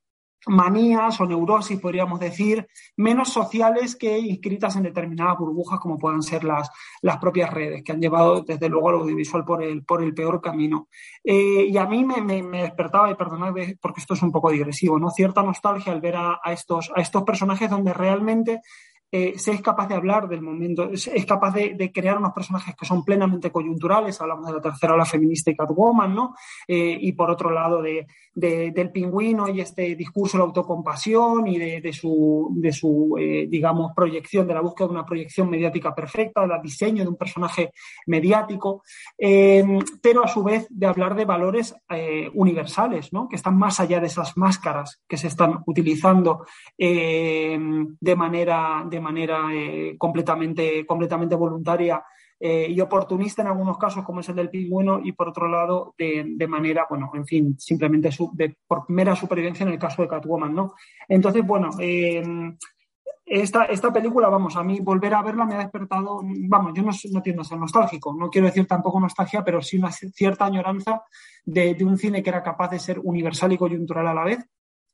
[0.47, 2.67] manías o neurosis, podríamos decir,
[2.97, 6.71] menos sociales que inscritas en determinadas burbujas como puedan ser las,
[7.01, 10.41] las propias redes, que han llevado desde luego al audiovisual por el, por el peor
[10.41, 10.89] camino.
[11.23, 14.99] Eh, y a mí me, me, despertaba, y perdonad porque esto es un poco digresivo,
[14.99, 15.11] ¿no?
[15.11, 18.61] cierta nostalgia al ver a, estos, a estos personajes donde realmente
[19.15, 22.87] eh, se es capaz de hablar del momento, es, capaz de, crear unos personajes que
[22.87, 26.35] son plenamente coyunturales, hablamos de la tercera ola feminista y Catwoman, ¿no?
[26.67, 31.59] Eh, y por otro lado de, del pingüino y este discurso de la autocompasión y
[31.59, 36.41] de, su, de su eh, digamos, proyección, de la búsqueda de una proyección mediática perfecta,
[36.41, 37.73] del diseño de un personaje
[38.07, 38.83] mediático,
[39.19, 41.75] pero a su vez de hablar de valores
[42.33, 43.29] universales, ¿no?
[43.29, 46.47] Que están más allá de esas máscaras que se están utilizando
[46.79, 52.03] de manera manera eh, completamente, completamente voluntaria
[52.45, 55.95] eh, y oportunista en algunos casos, como es el del pingüino, y por otro lado,
[55.97, 60.53] de, manera, bueno, en fin, simplemente de, por mera supervivencia en el caso de Catwoman,
[60.53, 60.75] ¿no?
[61.09, 62.57] Entonces, bueno, em,
[63.25, 66.91] esta, esta película, vamos, a mí volver a verla me ha despertado, vamos, yo no,
[67.13, 71.03] no tiendo a ser nostálgico, no quiero decir tampoco nostalgia, pero sí una cierta añoranza
[71.45, 74.45] de, de un cine que era capaz de ser universal y coyuntural a la vez,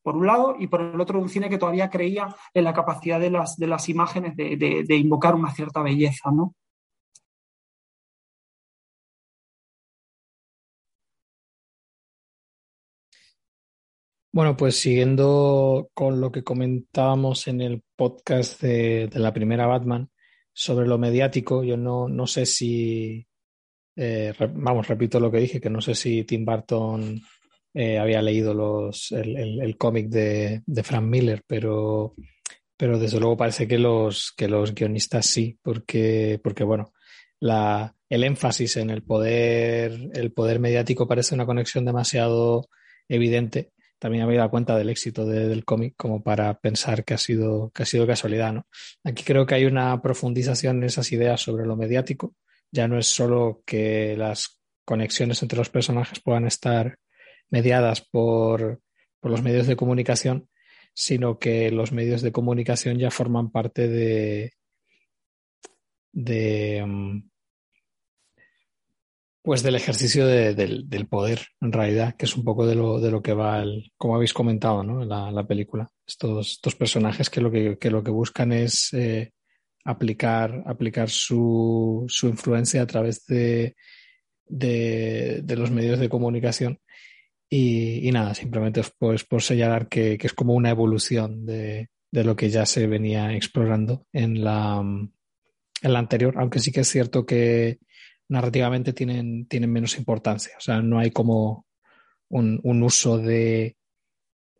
[0.08, 3.20] por un lado, y por el otro un cine que todavía creía en la capacidad
[3.20, 6.54] de las, de las imágenes de, invocar una cierta belleza, ¿no?
[14.32, 20.08] Bueno, pues siguiendo con lo que comentábamos en el podcast de, la primera Batman
[20.54, 23.26] sobre lo mediático, yo no, no sé si,
[23.94, 27.20] eh, vamos, repito lo que dije, que no sé si Tim Burton
[27.74, 32.14] eh, había leído los, el, cómic de, Frank Miller, pero,
[32.76, 36.92] pero desde luego parece que los, que los guionistas sí, porque, porque bueno,
[37.40, 42.68] la, el énfasis en el poder, el poder mediático parece una conexión demasiado
[43.08, 43.72] evidente.
[43.98, 47.82] También había dado cuenta del éxito del cómic como para pensar que ha sido, que
[47.82, 48.66] ha sido casualidad, ¿no?
[49.02, 52.34] Aquí creo que hay una profundización en esas ideas sobre lo mediático.
[52.70, 56.96] Ya no es solo que las conexiones entre los personajes puedan estar
[57.50, 58.80] mediadas por,
[59.22, 60.48] los medios de comunicación,
[60.94, 64.52] sino que los medios de comunicación ya forman parte de,
[66.12, 67.28] de mm,
[69.42, 73.22] pues del ejercicio del, poder, en realidad, que es un poco de lo, de lo
[73.22, 75.02] que va, el, como habéis comentado, ¿no?
[75.02, 75.88] En la, película.
[76.06, 79.32] Estos, estos, personajes que lo que, lo que buscan es eh,
[79.84, 83.74] aplicar, aplicar su, su, influencia a través de,
[84.44, 86.78] de, de, los medios de comunicación
[87.50, 92.66] y, nada, simplemente pues por señalar que, es como una evolución de, lo que ya
[92.66, 97.78] se venía explorando en la, en la anterior, aunque sí que es cierto que
[98.28, 100.54] narrativamente tienen, tienen menos importancia.
[100.58, 101.66] O sea, no hay como
[102.28, 103.76] un, uso de,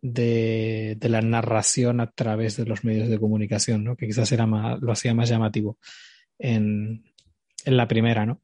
[0.01, 3.97] de, la narración a través de los medios de comunicación, ¿no?
[3.97, 5.79] que quizás era lo hacía más llamativo
[6.39, 7.05] en,
[7.67, 8.25] en la primera.
[8.25, 8.41] ¿no?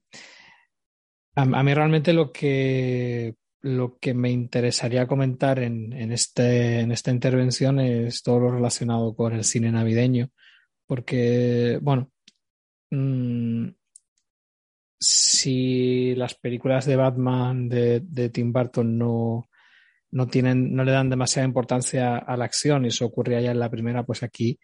[1.35, 3.35] a, mí realmente lo que
[3.65, 9.33] lo que me interesaría comentar en, este, en esta intervención es todo lo relacionado con
[9.33, 10.29] el cine navideño,
[10.87, 12.11] porque, bueno,
[12.91, 13.69] mm,
[15.01, 19.49] si las películas de Batman de, Tim Burton no,
[20.11, 23.61] no, tienen, no le dan demasiada importancia a la acción y eso ocurría ya en
[23.61, 24.59] la primera, pues aquí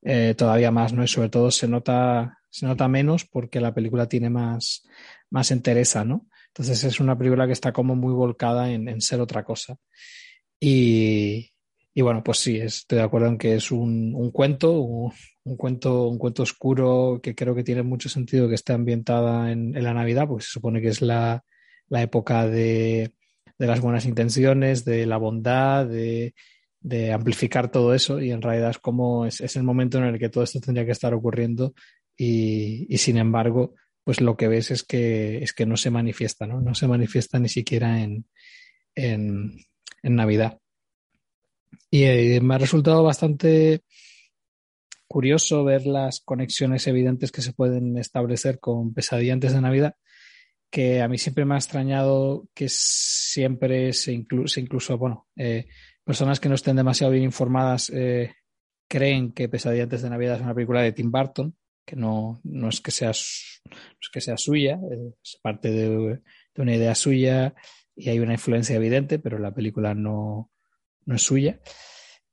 [0.00, 1.04] eh, todavía más, ¿no?
[1.04, 4.88] Y sobre todo se nota, se nota menos porque la película tiene más,
[5.28, 6.26] más entereza, ¿no?
[6.58, 9.76] Entonces es una película que está como muy volcada en, ser otra cosa.
[10.58, 11.52] Y,
[11.94, 15.12] bueno, pues sí, estoy de acuerdo en que es un, cuento, un,
[15.56, 19.94] cuento, un cuento oscuro que creo que tiene mucho sentido que esté ambientada en, la
[19.94, 21.44] Navidad, porque se supone que es la,
[21.90, 23.12] época de,
[23.58, 26.34] las buenas intenciones, de la bondad, de,
[27.12, 30.42] amplificar todo eso y en realidad es como es, el momento en el que todo
[30.42, 31.72] esto tendría que estar ocurriendo
[32.16, 33.74] y, y sin embargo
[34.08, 36.62] pues lo que ves es que, es que no se manifiesta, ¿no?
[36.62, 38.24] No se manifiesta ni siquiera en,
[38.94, 39.66] en,
[40.02, 40.60] Navidad.
[41.90, 43.82] Y eh, me ha resultado bastante
[45.06, 49.94] curioso ver las conexiones evidentes que se pueden establecer con Pesadilla antes de Navidad,
[50.70, 55.66] que a mí siempre me ha extrañado que siempre se, incluso bueno, eh,
[56.02, 58.32] personas que no estén demasiado bien informadas eh,
[58.88, 61.54] creen que Pesadilla antes de Navidad es una película de Tim Burton,
[61.88, 63.12] que no, no, es, que sea,
[64.12, 64.78] que sea suya,
[65.22, 66.20] es parte de,
[66.56, 67.54] una idea suya
[67.96, 70.50] y hay una influencia evidente, pero la película no,
[71.06, 71.60] no es suya.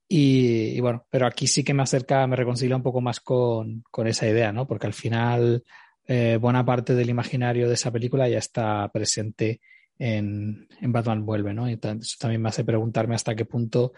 [0.10, 4.07] Y, bueno, pero aquí sí que me acerca, me reconcilia un poco más con, con
[4.07, 4.68] esa idea, ¿no?
[4.68, 5.64] Porque al final
[6.06, 9.61] eh, buena parte del imaginario de esa película ya está presente
[9.98, 11.69] en, en Batman Vuelve, ¿no?
[11.69, 13.94] Y eso también me hace preguntarme hasta qué punto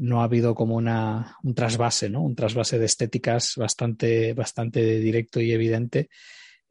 [0.00, 2.22] no ha habido como una, un trasvase, ¿no?
[2.22, 6.08] Un trasvase de estéticas bastante, bastante directo y evidente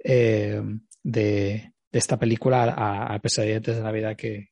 [0.04, 0.62] eh,
[1.04, 4.50] de, esta película a, a Pesadillas de Navidad que,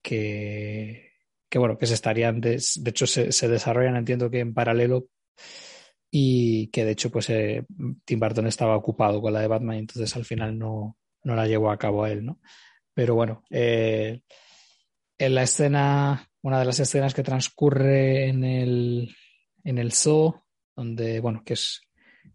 [0.00, 1.10] que,
[1.56, 5.08] bueno, que se estarían, de, hecho se, desarrollan, entiendo que en paralelo
[6.10, 7.64] y que de hecho pues eh,
[8.04, 11.70] Tim Burton estaba ocupado con la de Batman entonces al final no, no la llevó
[11.70, 12.40] a cabo a él, ¿no?
[12.94, 14.20] Pero bueno, eh,
[15.18, 19.16] en la escena una de las escenas que transcurre en el,
[19.64, 20.44] en el zoo,
[20.74, 21.82] donde, bueno, que es,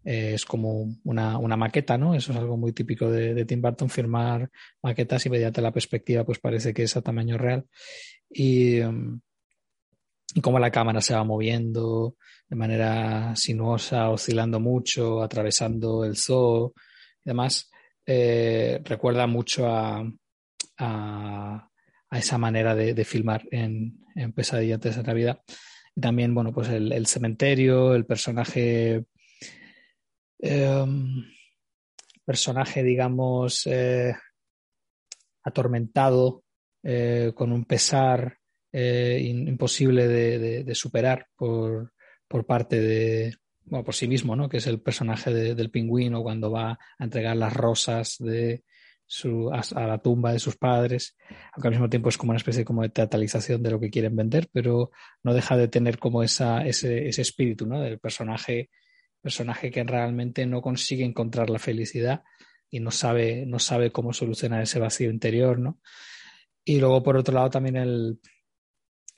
[0.04, 2.14] eh, es como una, maqueta, ¿no?
[2.14, 4.50] Eso es algo muy típico de, Tim Burton, firmar
[4.82, 7.66] maquetas y mediante la perspectiva, pues parece que es a tamaño real.
[8.30, 9.20] Y, um,
[10.34, 12.16] y cómo la cámara se va moviendo
[12.48, 16.74] de manera sinuosa, oscilando mucho, atravesando el zoo
[17.24, 17.70] y demás,
[18.06, 20.02] eh, recuerda mucho a
[22.10, 25.40] esa manera de, filmar en, en, Pesadilla antes de Navidad.
[25.94, 29.04] Y también, bueno, pues el, cementerio, el personaje,
[30.38, 31.24] em,
[32.24, 34.14] personaje, digamos, eh,
[35.42, 36.44] atormentado,
[36.82, 38.38] eh, con un pesar
[38.72, 41.92] eh, imposible de, superar por,
[42.26, 44.48] por, parte de, bueno, por sí mismo, ¿no?
[44.48, 48.62] Que es el personaje del pingüino cuando va a entregar las rosas de,
[49.10, 51.16] su, a, la tumba de sus padres,
[51.54, 54.14] aunque al mismo tiempo es como una especie como de teatralización de lo que quieren
[54.14, 54.90] vender, pero
[55.22, 57.80] no deja de tener como esa, ese, ese espíritu ¿no?
[57.80, 58.68] del personaje,
[59.22, 62.22] personaje que realmente no consigue encontrar la felicidad
[62.68, 65.80] y no sabe, no sabe cómo solucionar ese vacío interior, ¿no?
[66.62, 68.20] Y luego, por otro lado, también el,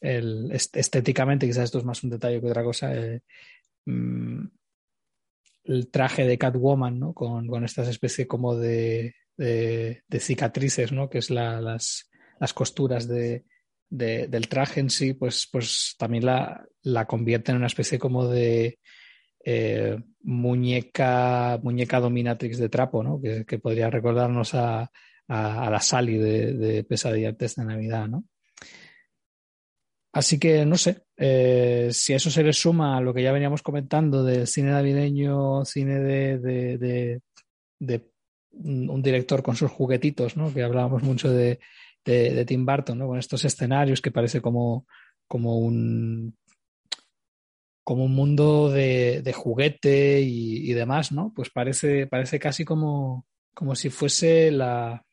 [0.00, 3.22] el estéticamente, quizás esto es más un detalle que otra cosa, eh,
[3.86, 4.44] mm,
[5.64, 7.12] el traje de Catwoman, ¿no?
[7.12, 11.08] Con, con estas especies como de, de, cicatrices, ¿no?
[11.08, 12.08] Que es las,
[12.54, 13.44] costuras de,
[13.88, 18.78] del traje en sí, pues, pues también la, la convierte en una especie como de
[19.44, 23.20] eh, muñeca, muñeca dominatrix de trapo, ¿no?
[23.20, 24.90] Que, podría recordarnos a,
[25.28, 28.24] la Sally de, de Pesadilla antes de Navidad, ¿no?
[30.12, 33.30] Así que no sé, eh, si a eso se le suma a lo que ya
[33.30, 37.20] veníamos comentando del cine navideño, cine de,
[37.78, 38.09] de
[38.52, 40.52] un, director con sus juguetitos, ¿no?
[40.52, 41.60] Que hablábamos mucho de,
[42.04, 43.08] de, Tim Burton, ¿no?
[43.08, 44.86] Con estos escenarios que parece como,
[45.26, 46.36] como un
[47.82, 51.32] como un mundo de, de juguete y, y, demás, ¿no?
[51.34, 55.04] Pues parece, parece casi como, como si fuese la,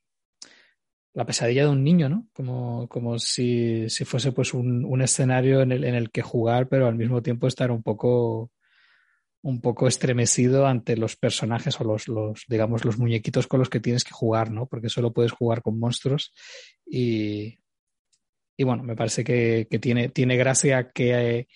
[1.18, 2.28] la pesadilla de un niño, ¿no?
[2.34, 6.68] Como, como si, si fuese pues un, un escenario en el, en el que jugar,
[6.68, 8.52] pero al mismo tiempo estar un poco
[9.42, 13.80] un poco estremecido ante los personajes o los, los, digamos, los muñequitos con los que
[13.80, 14.68] tienes que jugar, ¿no?
[14.68, 16.34] Porque solo puedes jugar con monstruos
[16.86, 17.60] y,
[18.58, 21.48] y bueno, me parece que, tiene, tiene gracia que,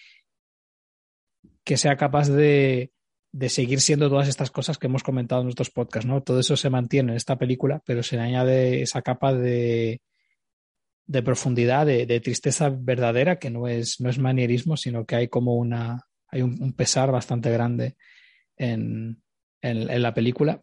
[1.64, 2.91] que sea capaz de,
[3.32, 6.22] de seguir siendo todas estas cosas que hemos comentado en nuestros podcasts, ¿no?
[6.22, 10.02] Todo eso se mantiene en esta película, pero se le añade esa capa de,
[11.08, 15.28] de profundidad, de, de, tristeza verdadera, que no es, no es manierismo, sino que hay
[15.28, 17.95] como una, hay un, pesar bastante grande
[18.58, 19.22] en,
[19.62, 20.60] la película.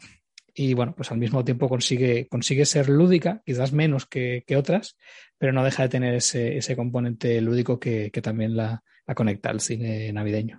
[0.54, 4.96] Y bueno, pues al mismo tiempo consigue, consigue ser lúdica, quizás menos que, otras,
[5.38, 10.12] pero no deja de tener ese, componente lúdico que, también la, la conecta al cine
[10.12, 10.58] navideño.